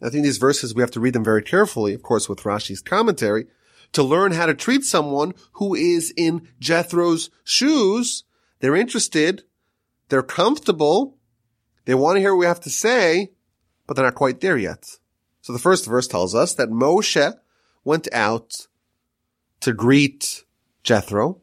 I 0.00 0.10
think 0.10 0.22
these 0.22 0.38
verses, 0.38 0.74
we 0.74 0.82
have 0.82 0.92
to 0.92 1.00
read 1.00 1.14
them 1.14 1.24
very 1.24 1.42
carefully, 1.42 1.92
of 1.92 2.02
course, 2.02 2.28
with 2.28 2.44
Rashi's 2.44 2.80
commentary, 2.80 3.46
to 3.92 4.02
learn 4.02 4.32
how 4.32 4.46
to 4.46 4.54
treat 4.54 4.84
someone 4.84 5.34
who 5.52 5.74
is 5.74 6.12
in 6.16 6.46
Jethro's 6.60 7.30
shoes. 7.42 8.24
They're 8.60 8.76
interested. 8.76 9.42
They're 10.08 10.22
comfortable. 10.22 11.16
They 11.84 11.94
want 11.94 12.16
to 12.16 12.20
hear 12.20 12.34
what 12.34 12.40
we 12.40 12.46
have 12.46 12.60
to 12.60 12.70
say, 12.70 13.32
but 13.86 13.96
they're 13.96 14.04
not 14.04 14.14
quite 14.14 14.40
there 14.40 14.58
yet. 14.58 14.98
So 15.40 15.52
the 15.52 15.58
first 15.58 15.86
verse 15.86 16.06
tells 16.06 16.34
us 16.34 16.54
that 16.54 16.68
Moshe 16.68 17.34
went 17.82 18.06
out 18.12 18.68
to 19.60 19.72
greet 19.72 20.44
Jethro 20.82 21.40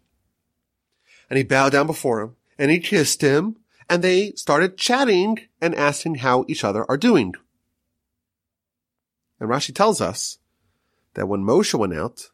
and 1.29 1.37
he 1.37 1.43
bowed 1.43 1.71
down 1.71 1.87
before 1.87 2.21
him 2.21 2.35
and 2.57 2.71
he 2.71 2.79
kissed 2.79 3.21
him 3.21 3.57
and 3.89 4.03
they 4.03 4.31
started 4.31 4.77
chatting 4.77 5.39
and 5.61 5.75
asking 5.75 6.15
how 6.15 6.45
each 6.47 6.63
other 6.63 6.89
are 6.89 6.97
doing. 6.97 7.33
And 9.39 9.49
Rashi 9.49 9.75
tells 9.75 10.01
us 10.01 10.39
that 11.13 11.27
when 11.27 11.43
Moshe 11.43 11.77
went 11.77 11.93
out, 11.93 12.29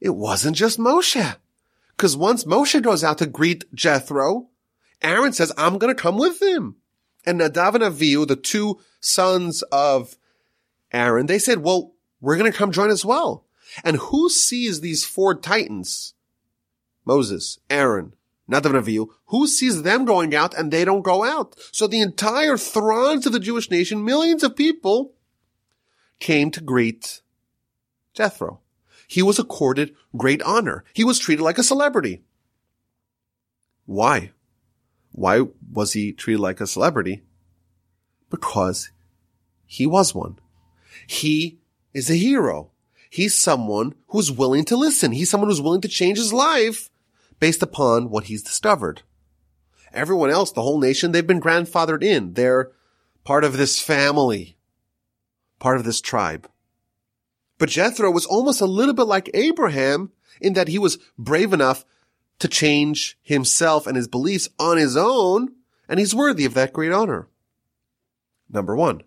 it 0.00 0.16
wasn't 0.16 0.56
just 0.56 0.78
Moshe. 0.78 1.36
Cause 1.96 2.16
once 2.16 2.44
Moshe 2.44 2.82
goes 2.82 3.04
out 3.04 3.18
to 3.18 3.26
greet 3.26 3.72
Jethro, 3.72 4.48
Aaron 5.02 5.32
says, 5.32 5.52
I'm 5.56 5.78
going 5.78 5.94
to 5.94 6.02
come 6.02 6.18
with 6.18 6.42
him. 6.42 6.76
And 7.26 7.40
Nadav 7.40 7.74
and 7.74 7.84
Avihu, 7.84 8.26
the 8.26 8.36
two 8.36 8.80
sons 9.00 9.62
of 9.70 10.16
Aaron, 10.92 11.26
they 11.26 11.38
said, 11.38 11.58
well, 11.58 11.92
we're 12.20 12.36
going 12.36 12.50
to 12.50 12.56
come 12.56 12.72
join 12.72 12.90
as 12.90 13.04
well. 13.04 13.43
And 13.82 13.96
who 13.96 14.28
sees 14.28 14.80
these 14.80 15.04
four 15.04 15.34
titans? 15.34 16.14
Moses, 17.04 17.58
Aaron, 17.68 18.14
Nadav. 18.50 19.08
Who 19.26 19.46
sees 19.46 19.82
them 19.82 20.04
going 20.04 20.34
out 20.34 20.54
and 20.54 20.70
they 20.70 20.84
don't 20.84 21.02
go 21.02 21.24
out? 21.24 21.56
So 21.72 21.86
the 21.86 22.00
entire 22.00 22.56
throngs 22.56 23.26
of 23.26 23.32
the 23.32 23.40
Jewish 23.40 23.70
nation, 23.70 24.04
millions 24.04 24.42
of 24.42 24.56
people, 24.56 25.14
came 26.20 26.50
to 26.52 26.60
greet 26.60 27.22
Jethro. 28.12 28.60
He 29.06 29.22
was 29.22 29.38
accorded 29.38 29.94
great 30.16 30.42
honor. 30.42 30.84
He 30.94 31.04
was 31.04 31.18
treated 31.18 31.42
like 31.42 31.58
a 31.58 31.62
celebrity. 31.62 32.22
Why? 33.86 34.32
Why 35.12 35.42
was 35.70 35.92
he 35.92 36.12
treated 36.12 36.40
like 36.40 36.60
a 36.60 36.66
celebrity? 36.66 37.22
Because 38.30 38.90
he 39.66 39.86
was 39.86 40.14
one. 40.14 40.38
He 41.06 41.58
is 41.92 42.10
a 42.10 42.14
hero. 42.14 42.70
He's 43.14 43.36
someone 43.36 43.94
who's 44.08 44.32
willing 44.32 44.64
to 44.64 44.76
listen. 44.76 45.12
He's 45.12 45.30
someone 45.30 45.48
who's 45.48 45.60
willing 45.60 45.82
to 45.82 45.88
change 45.88 46.18
his 46.18 46.32
life 46.32 46.90
based 47.38 47.62
upon 47.62 48.10
what 48.10 48.24
he's 48.24 48.42
discovered. 48.42 49.02
Everyone 49.92 50.30
else, 50.30 50.50
the 50.50 50.62
whole 50.62 50.80
nation, 50.80 51.12
they've 51.12 51.24
been 51.24 51.40
grandfathered 51.40 52.02
in. 52.02 52.32
They're 52.32 52.72
part 53.22 53.44
of 53.44 53.56
this 53.56 53.78
family, 53.78 54.56
part 55.60 55.76
of 55.76 55.84
this 55.84 56.00
tribe. 56.00 56.50
But 57.56 57.68
Jethro 57.68 58.10
was 58.10 58.26
almost 58.26 58.60
a 58.60 58.66
little 58.66 58.94
bit 58.94 59.06
like 59.06 59.30
Abraham 59.32 60.10
in 60.40 60.54
that 60.54 60.66
he 60.66 60.80
was 60.80 60.98
brave 61.16 61.52
enough 61.52 61.84
to 62.40 62.48
change 62.48 63.16
himself 63.22 63.86
and 63.86 63.96
his 63.96 64.08
beliefs 64.08 64.48
on 64.58 64.76
his 64.76 64.96
own, 64.96 65.52
and 65.88 66.00
he's 66.00 66.16
worthy 66.16 66.46
of 66.46 66.54
that 66.54 66.72
great 66.72 66.90
honor. 66.90 67.28
Number 68.50 68.74
one. 68.74 69.04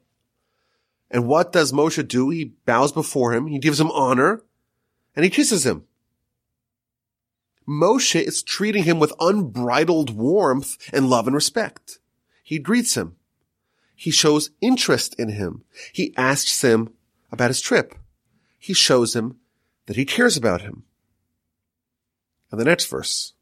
And 1.10 1.28
what 1.28 1.52
does 1.52 1.72
Moshe 1.72 2.06
do? 2.08 2.30
He 2.30 2.54
bows 2.65 2.91
before 2.91 3.34
him, 3.34 3.48
he 3.48 3.60
gives 3.60 3.80
him 3.80 3.91
honor, 3.91 4.43
and 5.15 5.24
he 5.24 5.30
kisses 5.30 5.65
him. 5.65 5.86
Moshe 7.67 8.22
is 8.22 8.43
treating 8.43 8.84
him 8.84 9.00
with 9.00 9.13
unbridled 9.20 10.15
warmth 10.15 10.78
and 10.93 11.10
love 11.10 11.28
and 11.28 11.36
respect. 11.36 12.00
He 12.43 12.60
greets 12.60 12.96
him. 12.96 13.15
He 13.93 14.12
shows 14.12 14.52
interest 14.62 15.15
in 15.20 15.30
him. 15.30 15.63
He 15.91 16.13
asks 16.15 16.62
him 16.62 16.93
about 17.32 17.50
his 17.50 17.60
trip. 17.60 17.96
He 18.58 18.74
shows 18.74 19.15
him 19.15 19.38
that 19.88 19.98
he 19.98 20.06
cares 20.06 20.38
about 20.38 20.62
him. 20.62 20.84
And 22.52 22.60
the 22.60 22.65
next 22.65 22.86
verse, 22.86 23.34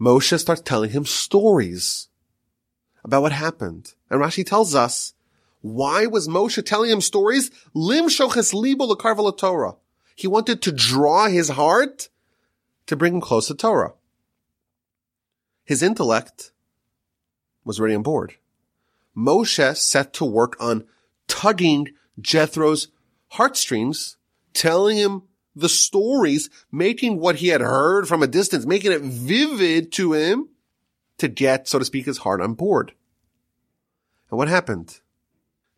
Moshe 0.00 0.38
starts 0.38 0.60
telling 0.60 0.90
him 0.90 1.04
stories 1.04 2.08
about 3.02 3.22
what 3.22 3.32
happened. 3.32 3.94
And 4.10 4.20
Rashi 4.20 4.46
tells 4.46 4.74
us, 4.74 5.14
why 5.66 6.06
was 6.06 6.28
Moshe 6.28 6.64
telling 6.64 6.90
him 6.90 7.00
stories? 7.00 7.50
Lim 7.74 8.08
shoches 8.08 8.54
libo 8.54 8.86
lekarva 8.86 9.36
Torah. 9.36 9.74
He 10.14 10.28
wanted 10.28 10.62
to 10.62 10.72
draw 10.72 11.26
his 11.26 11.48
heart 11.48 12.08
to 12.86 12.94
bring 12.94 13.14
him 13.14 13.20
close 13.20 13.48
to 13.48 13.54
Torah. 13.54 13.94
His 15.64 15.82
intellect 15.82 16.52
was 17.64 17.80
already 17.80 17.96
on 17.96 18.02
board. 18.02 18.34
Moshe 19.16 19.76
set 19.76 20.12
to 20.14 20.24
work 20.24 20.56
on 20.60 20.84
tugging 21.26 21.88
Jethro's 22.20 22.88
heartstrings, 23.30 24.16
telling 24.54 24.96
him 24.96 25.22
the 25.56 25.68
stories, 25.68 26.48
making 26.70 27.18
what 27.18 27.36
he 27.36 27.48
had 27.48 27.60
heard 27.60 28.06
from 28.06 28.22
a 28.22 28.28
distance, 28.28 28.64
making 28.64 28.92
it 28.92 29.02
vivid 29.02 29.90
to 29.92 30.12
him 30.12 30.48
to 31.18 31.26
get, 31.26 31.66
so 31.66 31.80
to 31.80 31.84
speak, 31.84 32.06
his 32.06 32.18
heart 32.18 32.40
on 32.40 32.54
board. 32.54 32.92
And 34.30 34.38
what 34.38 34.48
happened? 34.48 35.00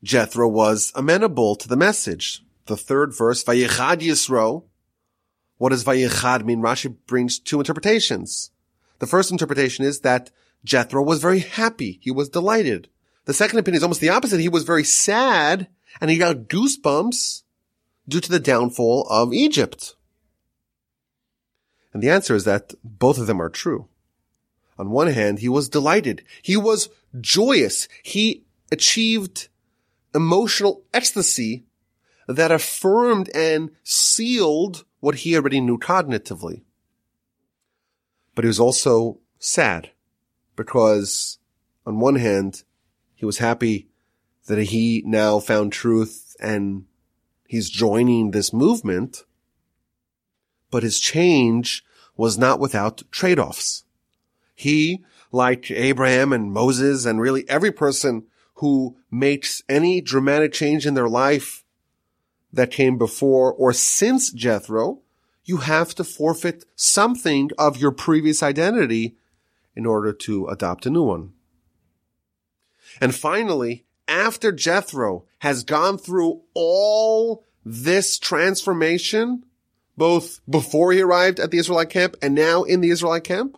Jethro 0.03 0.49
was 0.49 0.93
amenable 0.95 1.57
to 1.57 1.69
the 1.69 1.77
message. 1.77 2.45
The 2.67 2.77
third 2.77 3.17
verse, 3.17 3.43
Vayichad 3.43 4.01
Yisro. 4.01 4.65
What 5.57 5.71
does 5.71 5.85
Vayichad 5.85 6.45
mean? 6.45 6.61
Rashi 6.61 6.95
brings 7.07 7.39
two 7.39 7.59
interpretations. 7.59 8.51
The 9.01 9.07
first 9.07 9.31
interpretation 9.31 9.85
is 9.85 10.01
that 10.01 10.31
Jethro 10.65 11.03
was 11.03 11.21
very 11.21 11.41
happy. 11.41 11.99
He 12.03 12.11
was 12.11 12.29
delighted. 12.29 12.89
The 13.25 13.35
second 13.35 13.59
opinion 13.59 13.79
is 13.79 13.83
almost 13.83 14.01
the 14.01 14.09
opposite. 14.09 14.41
He 14.41 14.49
was 14.49 14.65
very 14.65 14.85
sad 14.85 15.69
and 16.01 16.11
he 16.11 16.19
got 16.19 16.49
goosebumps 16.49 17.43
due 18.09 18.21
to 18.21 18.31
the 18.31 18.41
downfall 18.41 19.07
of 19.11 19.35
Egypt. 19.35 19.95
And 21.93 22.03
the 22.03 22.11
answer 22.11 22.35
is 22.35 22.45
that 22.45 22.75
both 22.85 23.19
of 23.19 23.27
them 23.27 23.41
are 23.41 23.49
true. 23.49 23.89
On 24.79 24.91
one 24.91 25.09
hand, 25.09 25.41
he 25.41 25.49
was 25.49 25.69
delighted. 25.69 26.23
He 26.43 26.57
was 26.57 26.89
joyous. 27.21 27.89
He 28.03 28.45
achieved 28.71 29.49
emotional 30.15 30.83
ecstasy 30.93 31.65
that 32.27 32.53
affirmed 32.53 33.31
and 33.35 33.71
sealed 33.83 34.85
what 35.01 35.17
he 35.17 35.37
already 35.37 35.61
knew 35.61 35.79
cognitively. 35.79 36.63
But 38.35 38.45
he 38.45 38.49
was 38.49 38.61
also 38.61 39.19
sad 39.39 39.91
because 40.57 41.39
on 41.87 42.01
one 42.01 42.17
hand, 42.17 42.63
he 43.15 43.25
was 43.25 43.39
happy 43.39 43.89
that 44.47 44.59
he 44.59 45.03
now 45.07 45.39
found 45.39 45.73
truth 45.73 46.37
and 46.41 46.85
he's 47.47 47.71
joining 47.71 48.31
this 48.31 48.53
movement, 48.53 49.25
but 50.71 50.83
his 50.83 51.01
change 51.01 51.85
was 52.17 52.39
not 52.39 52.61
without 52.61 53.03
trade-offs. 53.11 53.85
He 54.55 55.05
like 55.33 55.71
Abraham 55.71 56.33
and 56.33 56.53
Moses 56.53 57.05
and 57.05 57.21
really 57.21 57.49
every 57.49 57.73
person 57.73 58.27
who 58.59 58.97
makes 59.11 59.63
any 59.69 60.01
dramatic 60.01 60.53
change 60.53 60.85
in 60.85 60.95
their 60.95 61.09
life 61.09 61.65
that 62.53 62.71
came 62.73 62.99
before 62.99 63.53
or 63.53 63.73
since 63.73 64.33
Jethro, 64.33 65.01
you 65.45 65.59
have 65.59 65.95
to 65.95 66.05
forfeit 66.05 66.65
something 66.75 67.51
of 67.57 67.81
your 67.81 67.93
previous 67.93 68.43
identity 68.43 69.17
in 69.77 69.87
order 69.87 70.13
to 70.13 70.49
adopt 70.49 70.87
a 70.87 70.91
new 70.91 71.05
one. 71.05 71.33
And 73.01 73.15
finally, 73.15 73.85
after 74.09 74.51
Jethro 74.51 75.25
has 75.39 75.63
gone 75.63 75.97
through 75.97 76.43
all 76.55 77.45
this 77.65 78.19
transformation, 78.19 79.45
both 79.97 80.41
before 80.51 80.93
he 80.93 81.01
arrived 81.01 81.39
at 81.39 81.53
the 81.53 81.59
Israelite 81.59 81.91
camp 81.91 82.17
and 82.21 82.35
now 82.35 82.65
in 82.65 82.81
the 82.81 82.91
Israelite 82.91 83.25
camp, 83.25 83.57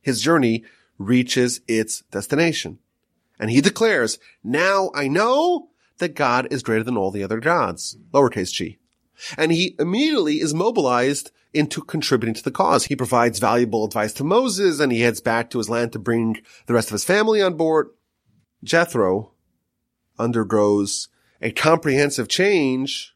his 0.00 0.20
journey 0.20 0.62
reaches 0.96 1.60
its 1.66 2.02
destination. 2.12 2.78
And 3.38 3.50
he 3.50 3.60
declares, 3.60 4.18
now 4.42 4.90
I 4.94 5.08
know 5.08 5.68
that 5.98 6.14
God 6.14 6.48
is 6.50 6.62
greater 6.62 6.84
than 6.84 6.96
all 6.96 7.10
the 7.10 7.24
other 7.24 7.40
gods, 7.40 7.96
lowercase 8.12 8.52
g. 8.52 8.78
And 9.36 9.52
he 9.52 9.76
immediately 9.78 10.40
is 10.40 10.54
mobilized 10.54 11.30
into 11.52 11.80
contributing 11.82 12.34
to 12.34 12.42
the 12.42 12.50
cause. 12.50 12.84
He 12.84 12.96
provides 12.96 13.38
valuable 13.38 13.84
advice 13.84 14.12
to 14.14 14.24
Moses 14.24 14.80
and 14.80 14.90
he 14.90 15.02
heads 15.02 15.20
back 15.20 15.50
to 15.50 15.58
his 15.58 15.70
land 15.70 15.92
to 15.92 15.98
bring 15.98 16.42
the 16.66 16.74
rest 16.74 16.88
of 16.88 16.92
his 16.94 17.04
family 17.04 17.40
on 17.40 17.56
board. 17.56 17.90
Jethro 18.64 19.32
undergoes 20.18 21.08
a 21.40 21.52
comprehensive 21.52 22.28
change 22.28 23.14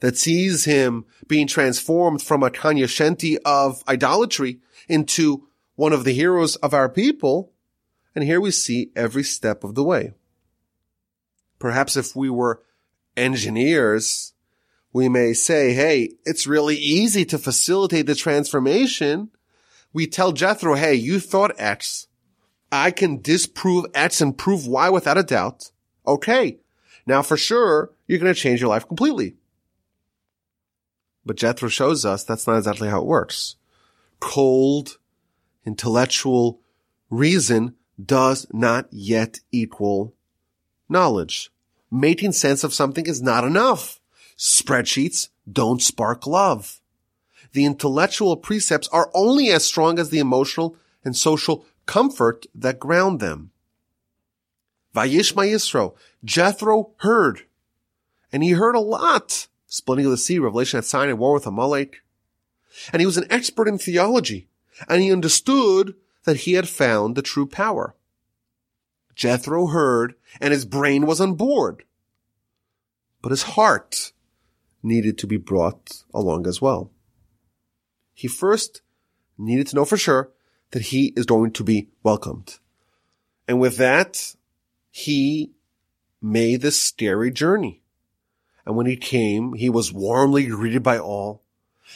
that 0.00 0.16
sees 0.16 0.64
him 0.64 1.04
being 1.26 1.46
transformed 1.46 2.22
from 2.22 2.42
a 2.42 2.50
cognoscenti 2.50 3.38
of 3.44 3.82
idolatry 3.88 4.60
into 4.88 5.48
one 5.74 5.92
of 5.92 6.04
the 6.04 6.12
heroes 6.12 6.56
of 6.56 6.74
our 6.74 6.88
people. 6.88 7.52
And 8.16 8.24
here 8.24 8.40
we 8.40 8.50
see 8.50 8.90
every 8.96 9.22
step 9.22 9.62
of 9.62 9.74
the 9.74 9.84
way. 9.84 10.14
Perhaps 11.58 11.98
if 11.98 12.16
we 12.16 12.30
were 12.30 12.62
engineers, 13.14 14.32
we 14.90 15.10
may 15.10 15.34
say, 15.34 15.74
Hey, 15.74 16.14
it's 16.24 16.46
really 16.46 16.76
easy 16.76 17.26
to 17.26 17.38
facilitate 17.38 18.06
the 18.06 18.14
transformation. 18.14 19.30
We 19.92 20.06
tell 20.06 20.32
Jethro, 20.32 20.76
Hey, 20.76 20.94
you 20.94 21.20
thought 21.20 21.52
X. 21.58 22.08
I 22.72 22.90
can 22.90 23.20
disprove 23.20 23.84
X 23.94 24.22
and 24.22 24.36
prove 24.36 24.66
Y 24.66 24.88
without 24.88 25.18
a 25.18 25.22
doubt. 25.22 25.70
Okay. 26.06 26.58
Now 27.06 27.20
for 27.20 27.36
sure, 27.36 27.92
you're 28.06 28.18
going 28.18 28.32
to 28.32 28.40
change 28.40 28.62
your 28.62 28.70
life 28.70 28.88
completely. 28.88 29.36
But 31.26 31.36
Jethro 31.36 31.68
shows 31.68 32.06
us 32.06 32.24
that's 32.24 32.46
not 32.46 32.56
exactly 32.56 32.88
how 32.88 33.00
it 33.00 33.06
works. 33.06 33.56
Cold, 34.20 34.96
intellectual 35.66 36.62
reason 37.10 37.74
does 38.02 38.46
not 38.52 38.86
yet 38.90 39.40
equal 39.52 40.14
knowledge. 40.88 41.50
Making 41.90 42.32
sense 42.32 42.64
of 42.64 42.74
something 42.74 43.06
is 43.06 43.22
not 43.22 43.44
enough. 43.44 44.00
Spreadsheets 44.36 45.28
don't 45.50 45.80
spark 45.80 46.26
love. 46.26 46.80
The 47.52 47.64
intellectual 47.64 48.36
precepts 48.36 48.88
are 48.88 49.10
only 49.14 49.50
as 49.50 49.64
strong 49.64 49.98
as 49.98 50.10
the 50.10 50.18
emotional 50.18 50.76
and 51.04 51.16
social 51.16 51.64
comfort 51.86 52.46
that 52.54 52.80
ground 52.80 53.20
them. 53.20 53.50
Vayishma 54.94 55.46
Yisro, 55.50 55.94
Jethro 56.24 56.90
heard, 56.98 57.42
and 58.32 58.42
he 58.42 58.52
heard 58.52 58.74
a 58.74 58.80
lot. 58.80 59.46
Splitting 59.66 60.04
of 60.06 60.10
the 60.10 60.16
sea, 60.16 60.38
Revelation 60.38 60.78
at 60.78 60.84
Sinai, 60.84 61.12
war 61.12 61.34
with 61.34 61.46
Amalek. 61.46 62.02
And 62.92 63.00
he 63.00 63.06
was 63.06 63.16
an 63.16 63.26
expert 63.30 63.68
in 63.68 63.78
theology, 63.78 64.48
and 64.88 65.02
he 65.02 65.12
understood 65.12 65.94
that 66.26 66.38
he 66.38 66.52
had 66.52 66.68
found 66.68 67.14
the 67.14 67.22
true 67.22 67.46
power. 67.46 67.94
Jethro 69.14 69.68
heard 69.68 70.14
and 70.40 70.52
his 70.52 70.66
brain 70.66 71.06
was 71.06 71.20
on 71.20 71.34
board. 71.34 71.84
But 73.22 73.30
his 73.30 73.44
heart 73.44 74.12
needed 74.82 75.16
to 75.18 75.26
be 75.26 75.38
brought 75.38 76.04
along 76.12 76.46
as 76.46 76.60
well. 76.60 76.92
He 78.12 78.28
first 78.28 78.82
needed 79.38 79.68
to 79.68 79.76
know 79.76 79.84
for 79.84 79.96
sure 79.96 80.32
that 80.72 80.82
he 80.82 81.12
is 81.16 81.26
going 81.26 81.52
to 81.52 81.64
be 81.64 81.88
welcomed. 82.02 82.58
And 83.48 83.60
with 83.60 83.76
that, 83.78 84.34
he 84.90 85.52
made 86.20 86.60
this 86.60 86.80
scary 86.80 87.30
journey. 87.30 87.82
And 88.66 88.76
when 88.76 88.86
he 88.86 88.96
came, 88.96 89.54
he 89.54 89.70
was 89.70 89.92
warmly 89.92 90.46
greeted 90.46 90.82
by 90.82 90.98
all. 90.98 91.44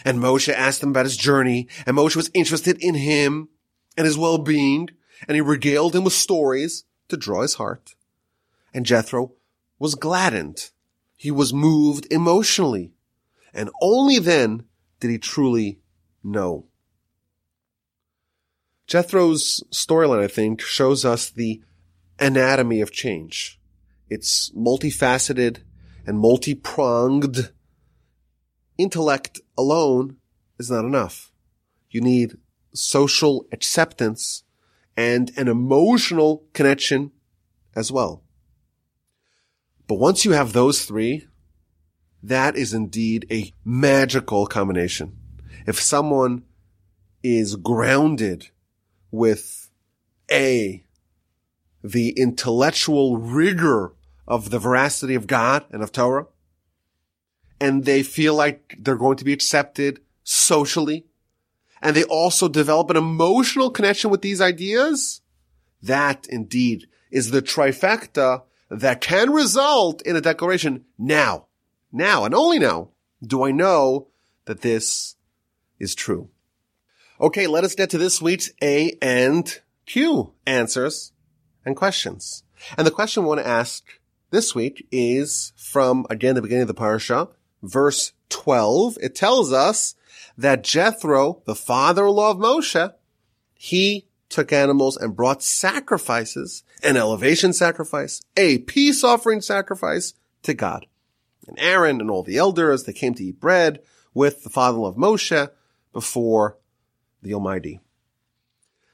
And 0.04 0.18
Moshe 0.18 0.52
asked 0.52 0.82
him 0.82 0.90
about 0.90 1.06
his 1.06 1.16
journey, 1.16 1.66
and 1.84 1.96
Moshe 1.96 2.14
was 2.14 2.30
interested 2.32 2.78
in 2.80 2.94
him 2.94 3.48
and 3.96 4.06
his 4.06 4.18
well-being, 4.18 4.90
and 5.28 5.34
he 5.34 5.40
regaled 5.40 5.94
him 5.94 6.04
with 6.04 6.12
stories 6.12 6.84
to 7.08 7.16
draw 7.16 7.42
his 7.42 7.54
heart. 7.54 7.94
And 8.72 8.86
Jethro 8.86 9.32
was 9.78 9.94
gladdened. 9.94 10.70
He 11.16 11.30
was 11.30 11.52
moved 11.52 12.06
emotionally. 12.10 12.92
And 13.52 13.70
only 13.82 14.18
then 14.18 14.64
did 15.00 15.10
he 15.10 15.18
truly 15.18 15.80
know. 16.22 16.66
Jethro's 18.86 19.62
storyline, 19.70 20.22
I 20.22 20.28
think, 20.28 20.60
shows 20.60 21.04
us 21.04 21.30
the 21.30 21.62
anatomy 22.18 22.80
of 22.80 22.90
change. 22.90 23.60
It's 24.08 24.50
multifaceted 24.50 25.58
and 26.06 26.18
multi-pronged. 26.18 27.52
Intellect 28.78 29.40
alone 29.56 30.16
is 30.58 30.70
not 30.70 30.84
enough. 30.84 31.32
You 31.90 32.00
need 32.00 32.36
social 32.72 33.46
acceptance 33.52 34.44
and 34.96 35.32
an 35.36 35.48
emotional 35.48 36.44
connection 36.52 37.12
as 37.74 37.90
well. 37.90 38.22
But 39.86 39.98
once 39.98 40.24
you 40.24 40.32
have 40.32 40.52
those 40.52 40.84
three, 40.84 41.26
that 42.22 42.56
is 42.56 42.74
indeed 42.74 43.26
a 43.30 43.52
magical 43.64 44.46
combination. 44.46 45.16
If 45.66 45.80
someone 45.80 46.44
is 47.22 47.56
grounded 47.56 48.50
with 49.10 49.70
A, 50.30 50.84
the 51.82 52.10
intellectual 52.10 53.16
rigor 53.16 53.94
of 54.28 54.50
the 54.50 54.58
veracity 54.58 55.14
of 55.14 55.26
God 55.26 55.64
and 55.70 55.82
of 55.82 55.92
Torah, 55.92 56.26
and 57.60 57.84
they 57.84 58.02
feel 58.02 58.34
like 58.34 58.76
they're 58.78 58.96
going 58.96 59.16
to 59.16 59.24
be 59.24 59.32
accepted 59.32 60.00
socially, 60.22 61.06
and 61.82 61.96
they 61.96 62.04
also 62.04 62.48
develop 62.48 62.90
an 62.90 62.96
emotional 62.96 63.70
connection 63.70 64.10
with 64.10 64.22
these 64.22 64.40
ideas, 64.40 65.20
that 65.82 66.26
indeed 66.28 66.86
is 67.10 67.30
the 67.30 67.42
trifecta 67.42 68.42
that 68.70 69.00
can 69.00 69.30
result 69.30 70.02
in 70.02 70.16
a 70.16 70.20
declaration 70.20 70.84
now, 70.98 71.46
now 71.90 72.24
and 72.24 72.34
only 72.34 72.58
now 72.58 72.90
do 73.24 73.44
I 73.44 73.50
know 73.50 74.08
that 74.44 74.60
this 74.60 75.16
is 75.78 75.94
true. 75.94 76.28
Okay, 77.20 77.46
let 77.46 77.64
us 77.64 77.74
get 77.74 77.90
to 77.90 77.98
this 77.98 78.22
week's 78.22 78.50
A 78.62 78.96
and 79.02 79.60
Q 79.86 80.32
answers 80.46 81.12
and 81.64 81.76
questions. 81.76 82.44
And 82.78 82.86
the 82.86 82.90
question 82.90 83.22
we 83.22 83.28
want 83.28 83.40
to 83.40 83.46
ask 83.46 83.84
this 84.30 84.54
week 84.54 84.86
is 84.90 85.52
from, 85.56 86.06
again, 86.08 86.34
the 86.34 86.42
beginning 86.42 86.62
of 86.62 86.68
the 86.68 86.74
parasha, 86.74 87.28
verse 87.62 88.12
12. 88.28 88.98
It 89.02 89.14
tells 89.14 89.52
us 89.52 89.94
that 90.40 90.64
Jethro, 90.64 91.42
the 91.44 91.54
father-in-law 91.54 92.30
of 92.30 92.36
Moshe, 92.38 92.92
he 93.54 94.08
took 94.30 94.52
animals 94.52 94.96
and 94.96 95.14
brought 95.14 95.42
sacrifices, 95.42 96.62
an 96.82 96.96
elevation 96.96 97.52
sacrifice, 97.52 98.22
a 98.36 98.58
peace 98.58 99.04
offering 99.04 99.42
sacrifice 99.42 100.14
to 100.42 100.54
God. 100.54 100.86
And 101.46 101.58
Aaron 101.58 102.00
and 102.00 102.10
all 102.10 102.22
the 102.22 102.38
elders, 102.38 102.84
they 102.84 102.92
came 102.92 103.12
to 103.14 103.24
eat 103.24 103.40
bread 103.40 103.80
with 104.14 104.42
the 104.42 104.50
father-in-law 104.50 104.88
of 104.88 104.96
Moshe 104.96 105.50
before 105.92 106.56
the 107.22 107.34
Almighty. 107.34 107.80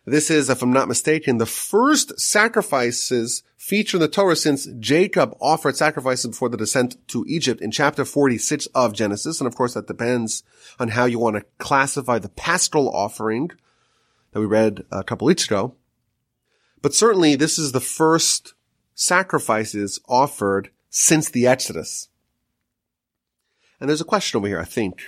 This 0.09 0.31
is, 0.31 0.49
if 0.49 0.63
I'm 0.63 0.73
not 0.73 0.87
mistaken, 0.87 1.39
the 1.39 1.47
first 1.47 2.21
sacrifices 2.21 3.43
featured 3.57 4.01
in 4.01 4.03
the 4.03 4.09
Torah 4.09 4.37
since 4.37 4.67
Jacob 4.79 5.37
offered 5.41 5.77
sacrifices 5.77 6.29
before 6.29 6.49
the 6.49 6.57
descent 6.57 6.97
to 7.09 7.25
Egypt 7.27 7.61
in 7.61 7.73
chapter 7.73 8.05
46 8.05 8.67
of 8.67 8.93
Genesis. 8.93 9.41
And 9.41 9.49
of 9.49 9.57
course, 9.57 9.75
that 9.75 9.89
depends 9.89 10.45
on 10.79 10.91
how 10.91 11.07
you 11.07 11.19
want 11.19 11.35
to 11.35 11.45
classify 11.59 12.21
the 12.21 12.29
paschal 12.29 12.89
offering 12.89 13.51
that 14.31 14.39
we 14.39 14.47
read 14.47 14.85
a 14.93 15.03
couple 15.03 15.27
weeks 15.27 15.45
ago. 15.45 15.75
But 16.83 16.95
certainly 16.95 17.35
this 17.35 17.59
is 17.59 17.73
the 17.73 17.81
first 17.81 18.55
sacrifices 18.95 19.99
offered 20.09 20.71
since 20.89 21.29
the 21.29 21.49
Exodus. 21.49 22.11
And 23.81 23.89
there's 23.89 24.01
a 24.01 24.05
question 24.05 24.39
over 24.39 24.47
here, 24.47 24.61
I 24.61 24.65
think. 24.65 25.03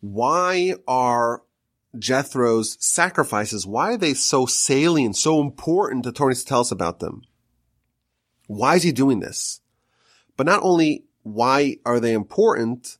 Why 0.00 0.74
are 0.86 1.42
Jethro's 1.98 2.76
sacrifices, 2.84 3.66
why 3.66 3.94
are 3.94 3.96
they 3.98 4.14
so 4.14 4.46
salient, 4.46 5.16
so 5.16 5.40
important 5.40 6.04
to 6.04 6.12
Torah 6.12 6.34
to 6.34 6.44
tell 6.44 6.60
us 6.60 6.70
about 6.70 7.00
them? 7.00 7.22
Why 8.46 8.76
is 8.76 8.82
he 8.82 8.92
doing 8.92 9.20
this? 9.20 9.60
But 10.36 10.46
not 10.46 10.62
only 10.62 11.04
why 11.22 11.78
are 11.84 11.98
they 11.98 12.12
important, 12.12 12.98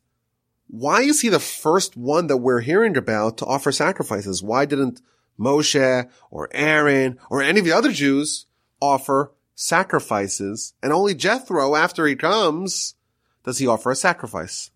why 0.67 1.01
is 1.01 1.21
he 1.21 1.29
the 1.29 1.39
first 1.39 1.95
one 1.95 2.27
that 2.27 2.37
we're 2.37 2.61
hearing 2.61 2.97
about 2.97 3.37
to 3.37 3.45
offer 3.45 3.71
sacrifices? 3.71 4.43
Why 4.43 4.65
didn't 4.65 5.01
Moshe 5.39 6.09
or 6.29 6.49
Aaron 6.51 7.17
or 7.29 7.41
any 7.41 7.59
of 7.59 7.65
the 7.65 7.71
other 7.71 7.91
Jews 7.91 8.47
offer 8.81 9.31
sacrifices 9.55 10.73
and 10.83 10.93
only 10.93 11.15
Jethro 11.15 11.75
after 11.75 12.05
he 12.05 12.15
comes 12.15 12.95
does 13.43 13.59
he 13.59 13.67
offer 13.67 13.91
a 13.91 13.95
sacrifice. 13.95 14.71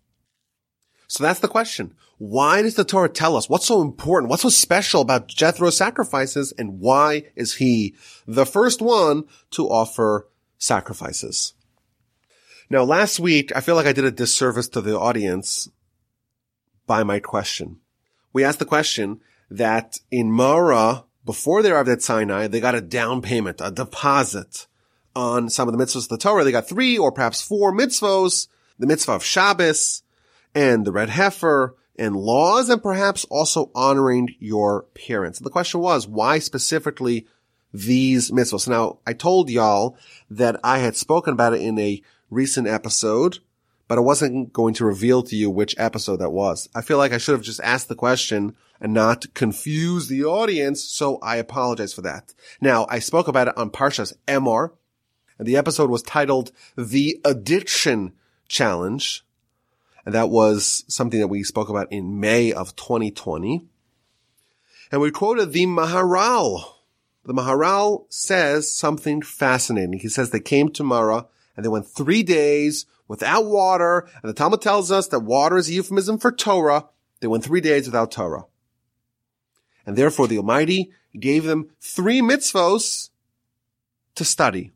So 1.12 1.24
that's 1.24 1.40
the 1.40 1.48
question. 1.48 1.92
Why 2.16 2.62
does 2.62 2.74
the 2.74 2.86
Torah 2.86 3.10
tell 3.10 3.36
us 3.36 3.46
what's 3.46 3.66
so 3.66 3.82
important? 3.82 4.30
What's 4.30 4.44
so 4.44 4.48
special 4.48 5.02
about 5.02 5.28
Jethro's 5.28 5.76
sacrifices 5.76 6.54
and 6.56 6.80
why 6.80 7.24
is 7.36 7.56
he 7.56 7.94
the 8.26 8.46
first 8.46 8.80
one 8.80 9.24
to 9.50 9.68
offer 9.68 10.26
sacrifices? 10.56 11.52
Now 12.70 12.84
last 12.84 13.20
week, 13.20 13.52
I 13.54 13.60
feel 13.60 13.74
like 13.74 13.84
I 13.84 13.92
did 13.92 14.06
a 14.06 14.10
disservice 14.10 14.68
to 14.68 14.80
the 14.80 14.98
audience 14.98 15.68
by 16.86 17.02
my 17.02 17.20
question. 17.20 17.80
We 18.32 18.42
asked 18.42 18.60
the 18.60 18.64
question 18.64 19.20
that 19.50 19.98
in 20.10 20.32
Mara, 20.32 21.04
before 21.26 21.60
they 21.62 21.72
arrived 21.72 21.90
at 21.90 22.00
Sinai, 22.00 22.46
they 22.46 22.58
got 22.58 22.74
a 22.74 22.80
down 22.80 23.20
payment, 23.20 23.60
a 23.62 23.70
deposit 23.70 24.66
on 25.14 25.50
some 25.50 25.68
of 25.68 25.76
the 25.76 25.84
mitzvahs 25.84 26.04
of 26.04 26.08
the 26.08 26.16
Torah. 26.16 26.42
They 26.42 26.52
got 26.52 26.70
three 26.70 26.96
or 26.96 27.12
perhaps 27.12 27.42
four 27.42 27.70
mitzvahs, 27.70 28.48
the 28.78 28.86
mitzvah 28.86 29.12
of 29.12 29.22
Shabbos 29.22 30.01
and 30.54 30.84
the 30.84 30.92
red 30.92 31.10
heifer 31.10 31.76
and 31.96 32.16
laws 32.16 32.68
and 32.68 32.82
perhaps 32.82 33.24
also 33.26 33.70
honoring 33.74 34.34
your 34.38 34.84
parents. 34.94 35.38
The 35.38 35.50
question 35.50 35.80
was, 35.80 36.06
why 36.06 36.38
specifically 36.38 37.26
these 37.72 38.30
mitzvahs? 38.30 38.68
Now, 38.68 38.98
I 39.06 39.12
told 39.12 39.50
y'all 39.50 39.96
that 40.30 40.58
I 40.64 40.78
had 40.78 40.96
spoken 40.96 41.32
about 41.32 41.54
it 41.54 41.60
in 41.60 41.78
a 41.78 42.02
recent 42.30 42.66
episode, 42.66 43.38
but 43.88 43.98
I 43.98 44.02
wasn't 44.02 44.52
going 44.52 44.74
to 44.74 44.86
reveal 44.86 45.22
to 45.24 45.36
you 45.36 45.50
which 45.50 45.74
episode 45.78 46.16
that 46.16 46.30
was. 46.30 46.68
I 46.74 46.80
feel 46.80 46.98
like 46.98 47.12
I 47.12 47.18
should 47.18 47.34
have 47.34 47.42
just 47.42 47.60
asked 47.60 47.88
the 47.88 47.94
question 47.94 48.56
and 48.80 48.92
not 48.94 49.32
confuse 49.34 50.08
the 50.08 50.24
audience, 50.24 50.82
so 50.82 51.18
I 51.18 51.36
apologize 51.36 51.92
for 51.94 52.02
that. 52.02 52.34
Now, 52.60 52.86
I 52.88 52.98
spoke 52.98 53.28
about 53.28 53.48
it 53.48 53.56
on 53.56 53.70
Parshas 53.70 54.12
Emor, 54.26 54.70
and 55.38 55.46
the 55.46 55.56
episode 55.56 55.90
was 55.90 56.02
titled 56.02 56.52
The 56.76 57.20
Addiction 57.24 58.14
Challenge. 58.48 59.24
And 60.04 60.14
that 60.14 60.30
was 60.30 60.84
something 60.88 61.20
that 61.20 61.28
we 61.28 61.42
spoke 61.42 61.68
about 61.68 61.92
in 61.92 62.20
May 62.20 62.52
of 62.52 62.74
2020. 62.76 63.66
And 64.90 65.00
we 65.00 65.10
quoted 65.10 65.52
the 65.52 65.66
Maharal. 65.66 66.64
The 67.24 67.32
Maharal 67.32 68.06
says 68.12 68.72
something 68.72 69.22
fascinating. 69.22 70.00
He 70.00 70.08
says 70.08 70.30
they 70.30 70.40
came 70.40 70.70
to 70.70 70.82
Mara 70.82 71.26
and 71.56 71.64
they 71.64 71.68
went 71.68 71.86
three 71.86 72.22
days 72.22 72.86
without 73.06 73.46
water. 73.46 74.08
And 74.22 74.28
the 74.28 74.34
Talmud 74.34 74.60
tells 74.60 74.90
us 74.90 75.06
that 75.08 75.20
water 75.20 75.56
is 75.56 75.68
a 75.68 75.72
euphemism 75.72 76.18
for 76.18 76.32
Torah. 76.32 76.88
They 77.20 77.28
went 77.28 77.44
three 77.44 77.60
days 77.60 77.86
without 77.86 78.10
Torah. 78.10 78.46
And 79.86 79.96
therefore 79.96 80.26
the 80.26 80.38
Almighty 80.38 80.92
gave 81.18 81.44
them 81.44 81.70
three 81.80 82.20
mitzvos 82.20 83.10
to 84.14 84.24
study. 84.24 84.72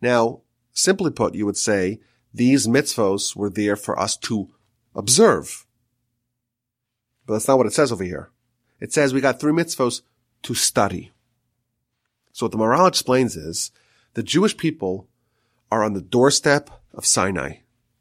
Now, 0.00 0.42
simply 0.72 1.10
put, 1.10 1.34
you 1.34 1.46
would 1.46 1.56
say 1.56 2.00
these 2.32 2.66
mitzvos 2.66 3.34
were 3.34 3.50
there 3.50 3.76
for 3.76 3.98
us 3.98 4.16
to 4.16 4.48
observe. 4.94 5.66
But 7.26 7.34
that's 7.34 7.48
not 7.48 7.58
what 7.58 7.66
it 7.66 7.72
says 7.72 7.92
over 7.92 8.04
here. 8.04 8.30
It 8.80 8.92
says 8.92 9.12
we 9.12 9.20
got 9.20 9.40
three 9.40 9.52
mitzvos 9.52 10.02
to 10.42 10.54
study. 10.54 11.12
So 12.32 12.46
what 12.46 12.52
the 12.52 12.58
Maharal 12.58 12.88
explains 12.88 13.36
is 13.36 13.72
the 14.14 14.22
Jewish 14.22 14.56
people 14.56 15.08
are 15.70 15.82
on 15.82 15.94
the 15.94 16.00
doorstep 16.00 16.70
of 16.94 17.04
Sinai. 17.04 17.58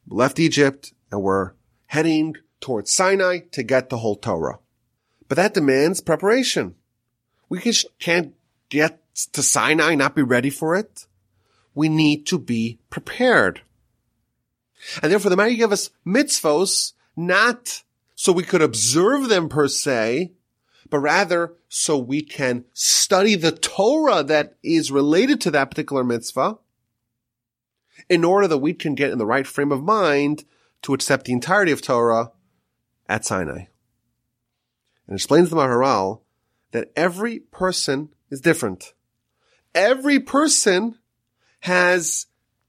We 0.07 0.15
left 0.17 0.39
Egypt 0.39 0.93
and 1.11 1.21
we're 1.21 1.53
heading 1.87 2.35
towards 2.61 2.93
Sinai 2.93 3.39
to 3.51 3.63
get 3.63 3.89
the 3.89 3.97
whole 3.97 4.15
Torah. 4.15 4.59
But 5.27 5.35
that 5.35 5.53
demands 5.53 6.01
preparation. 6.01 6.75
We 7.49 7.59
can't 7.99 8.33
get 8.69 9.01
to 9.33 9.41
Sinai, 9.41 9.95
not 9.95 10.15
be 10.15 10.21
ready 10.21 10.49
for 10.49 10.75
it. 10.75 11.05
We 11.73 11.89
need 11.89 12.25
to 12.27 12.39
be 12.39 12.79
prepared. 12.89 13.61
And 15.01 15.11
therefore 15.11 15.29
the 15.29 15.37
Almighty 15.37 15.55
gave 15.55 15.71
us 15.71 15.89
mitzvos, 16.05 16.93
not 17.15 17.83
so 18.15 18.31
we 18.31 18.43
could 18.43 18.61
observe 18.61 19.29
them 19.29 19.49
per 19.49 19.67
se, 19.67 20.33
but 20.89 20.99
rather 20.99 21.53
so 21.69 21.97
we 21.97 22.21
can 22.21 22.65
study 22.73 23.35
the 23.35 23.51
Torah 23.51 24.23
that 24.23 24.55
is 24.63 24.91
related 24.91 25.41
to 25.41 25.51
that 25.51 25.69
particular 25.69 26.03
mitzvah 26.03 26.57
in 28.09 28.23
order 28.23 28.47
that 28.47 28.59
we 28.59 28.73
can 28.73 28.95
get 28.95 29.11
in 29.11 29.17
the 29.17 29.25
right 29.25 29.47
frame 29.47 29.71
of 29.71 29.83
mind 29.83 30.45
to 30.83 30.93
accept 30.93 31.25
the 31.25 31.33
entirety 31.33 31.71
of 31.71 31.81
Torah 31.81 32.31
at 33.09 33.25
Sinai. 33.25 33.65
And 35.07 35.15
explains 35.15 35.49
the 35.49 35.55
Maharal 35.55 36.21
that 36.71 36.91
every 36.95 37.39
person 37.39 38.09
is 38.29 38.41
different. 38.41 38.93
Every 39.73 40.19
person 40.19 40.97
has 41.61 42.27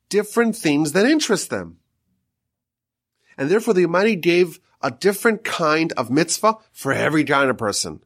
different 0.09 0.57
things 0.57 0.93
that 0.93 1.07
interest 1.07 1.51
them. 1.51 1.78
And 3.39 3.49
therefore 3.49 3.73
the 3.73 3.85
Almighty 3.85 4.17
gave 4.17 4.61
a 4.83 4.91
different 4.91 5.45
kind 5.45 5.93
of 5.93 6.11
mitzvah 6.11 6.57
for 6.73 6.93
every 6.93 7.25
kind 7.25 7.49
of 7.49 7.57
person. 7.57 8.03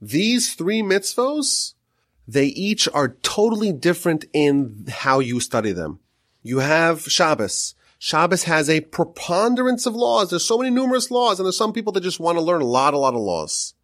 These 0.00 0.54
three 0.54 0.82
mitzvahs, 0.82 1.74
they 2.26 2.46
each 2.46 2.88
are 2.92 3.16
totally 3.22 3.72
different 3.72 4.24
in 4.32 4.86
how 4.88 5.20
you 5.20 5.40
study 5.40 5.72
them. 5.72 6.00
You 6.42 6.58
have 6.58 7.02
Shabbos. 7.02 7.74
Shabbos 7.98 8.44
has 8.44 8.68
a 8.68 8.80
preponderance 8.80 9.86
of 9.86 9.94
laws. 9.94 10.30
There's 10.30 10.44
so 10.44 10.58
many 10.58 10.70
numerous 10.70 11.10
laws, 11.10 11.38
and 11.38 11.46
there's 11.46 11.56
some 11.56 11.72
people 11.72 11.92
that 11.92 12.02
just 12.02 12.20
want 12.20 12.36
to 12.36 12.42
learn 12.44 12.60
a 12.60 12.66
lot, 12.66 12.94
a 12.94 12.98
lot 12.98 13.14
of 13.14 13.20
laws. 13.20 13.74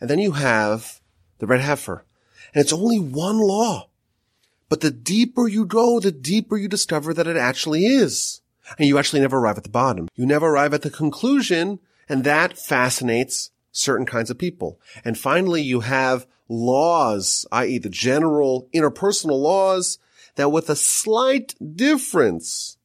And 0.00 0.08
then 0.08 0.18
you 0.18 0.32
have 0.32 1.00
the 1.38 1.46
red 1.46 1.60
heifer. 1.60 2.04
And 2.54 2.62
it's 2.62 2.72
only 2.72 2.98
one 2.98 3.38
law. 3.38 3.88
But 4.68 4.80
the 4.80 4.90
deeper 4.90 5.48
you 5.48 5.66
go, 5.66 6.00
the 6.00 6.12
deeper 6.12 6.56
you 6.56 6.66
discover 6.66 7.12
that 7.14 7.26
it 7.26 7.36
actually 7.36 7.86
is. 7.86 8.41
And 8.78 8.88
you 8.88 8.98
actually 8.98 9.20
never 9.20 9.38
arrive 9.38 9.58
at 9.58 9.64
the 9.64 9.70
bottom. 9.70 10.08
You 10.14 10.26
never 10.26 10.46
arrive 10.46 10.74
at 10.74 10.82
the 10.82 10.90
conclusion, 10.90 11.78
and 12.08 12.24
that 12.24 12.58
fascinates 12.58 13.50
certain 13.72 14.06
kinds 14.06 14.30
of 14.30 14.38
people. 14.38 14.80
And 15.04 15.18
finally, 15.18 15.62
you 15.62 15.80
have 15.80 16.26
laws, 16.48 17.46
i.e. 17.50 17.78
the 17.78 17.88
general 17.88 18.68
interpersonal 18.74 19.40
laws 19.40 19.98
that 20.36 20.50
with 20.50 20.70
a 20.70 20.76
slight 20.76 21.54
difference, 21.76 22.76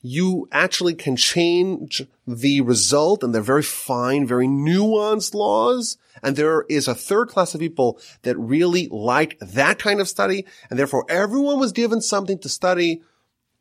you 0.00 0.48
actually 0.50 0.94
can 0.94 1.14
change 1.16 2.02
the 2.26 2.60
result 2.60 3.22
and 3.22 3.34
they're 3.34 3.40
very 3.40 3.62
fine, 3.62 4.26
very 4.26 4.48
nuanced 4.48 5.32
laws. 5.32 5.96
And 6.22 6.34
there 6.34 6.62
is 6.68 6.88
a 6.88 6.94
third 6.94 7.28
class 7.28 7.54
of 7.54 7.60
people 7.60 8.00
that 8.22 8.38
really 8.38 8.88
like 8.90 9.38
that 9.38 9.78
kind 9.78 10.00
of 10.00 10.08
study. 10.08 10.44
And 10.68 10.78
therefore 10.78 11.06
everyone 11.08 11.60
was 11.60 11.72
given 11.72 12.00
something 12.00 12.38
to 12.40 12.48
study 12.48 13.02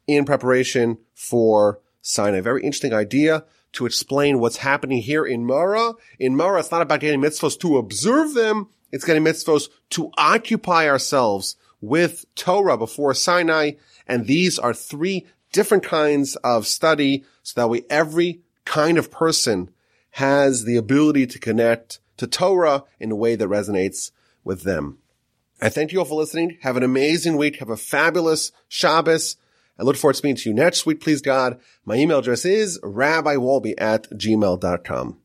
in 0.08 0.26
preparation 0.26 0.97
for 1.14 1.80
Sinai. 2.02 2.41
Very 2.41 2.64
interesting 2.64 2.93
idea 2.93 3.45
to 3.74 3.86
explain 3.86 4.39
what's 4.39 4.58
happening 4.58 5.02
here 5.02 5.26
in 5.26 5.45
Mara. 5.45 5.93
In 6.20 6.36
Mara, 6.36 6.60
it's 6.60 6.72
not 6.72 6.82
about 6.82 6.99
getting 6.99 7.22
mitzvahs 7.22 7.60
to 7.60 7.78
observe 7.78 8.34
them. 8.34 8.68
It's 8.91 9.06
getting 9.06 9.24
mitzvahs 9.24 9.70
to 9.91 10.12
occupy 10.18 10.89
ourselves 10.89 11.56
with 11.80 12.26
Torah 12.36 12.78
before 12.78 13.14
Sinai. 13.14 13.74
And 14.08 14.28
these 14.28 14.60
are 14.60 14.74
three 14.74 15.26
different 15.54 15.84
kinds 15.84 16.36
of 16.38 16.68
study 16.68 17.24
so 17.43 17.60
that 17.60 17.70
way 17.70 17.84
every 17.89 18.41
kind 18.66 18.97
of 18.97 19.12
person 19.12 19.70
has 20.12 20.66
the 20.66 20.76
ability 20.76 21.28
to 21.28 21.39
connect 21.39 21.99
to 22.18 22.28
Torah 22.28 22.84
in 22.99 23.12
a 23.12 23.16
way 23.16 23.36
that 23.36 23.47
resonates 23.47 24.12
with 24.43 24.64
them. 24.64 24.97
I 25.62 25.70
thank 25.70 25.91
you 25.91 25.99
all 25.99 26.06
for 26.06 26.16
listening. 26.16 26.58
Have 26.62 26.76
an 26.76 26.84
amazing 26.84 27.38
week. 27.38 27.58
Have 27.58 27.70
a 27.70 27.78
fabulous 27.78 28.52
Shabbos. 28.68 29.38
I 29.82 29.84
look 29.84 29.97
forward 29.97 30.13
to 30.13 30.17
speaking 30.19 30.36
to 30.36 30.49
you 30.49 30.55
next 30.55 30.86
week, 30.86 31.01
please 31.01 31.21
God. 31.21 31.59
My 31.86 31.95
email 31.95 32.19
address 32.19 32.45
is 32.45 32.79
rabbiwolbe 32.84 33.73
at 33.79 34.07
gmail.com. 34.11 35.20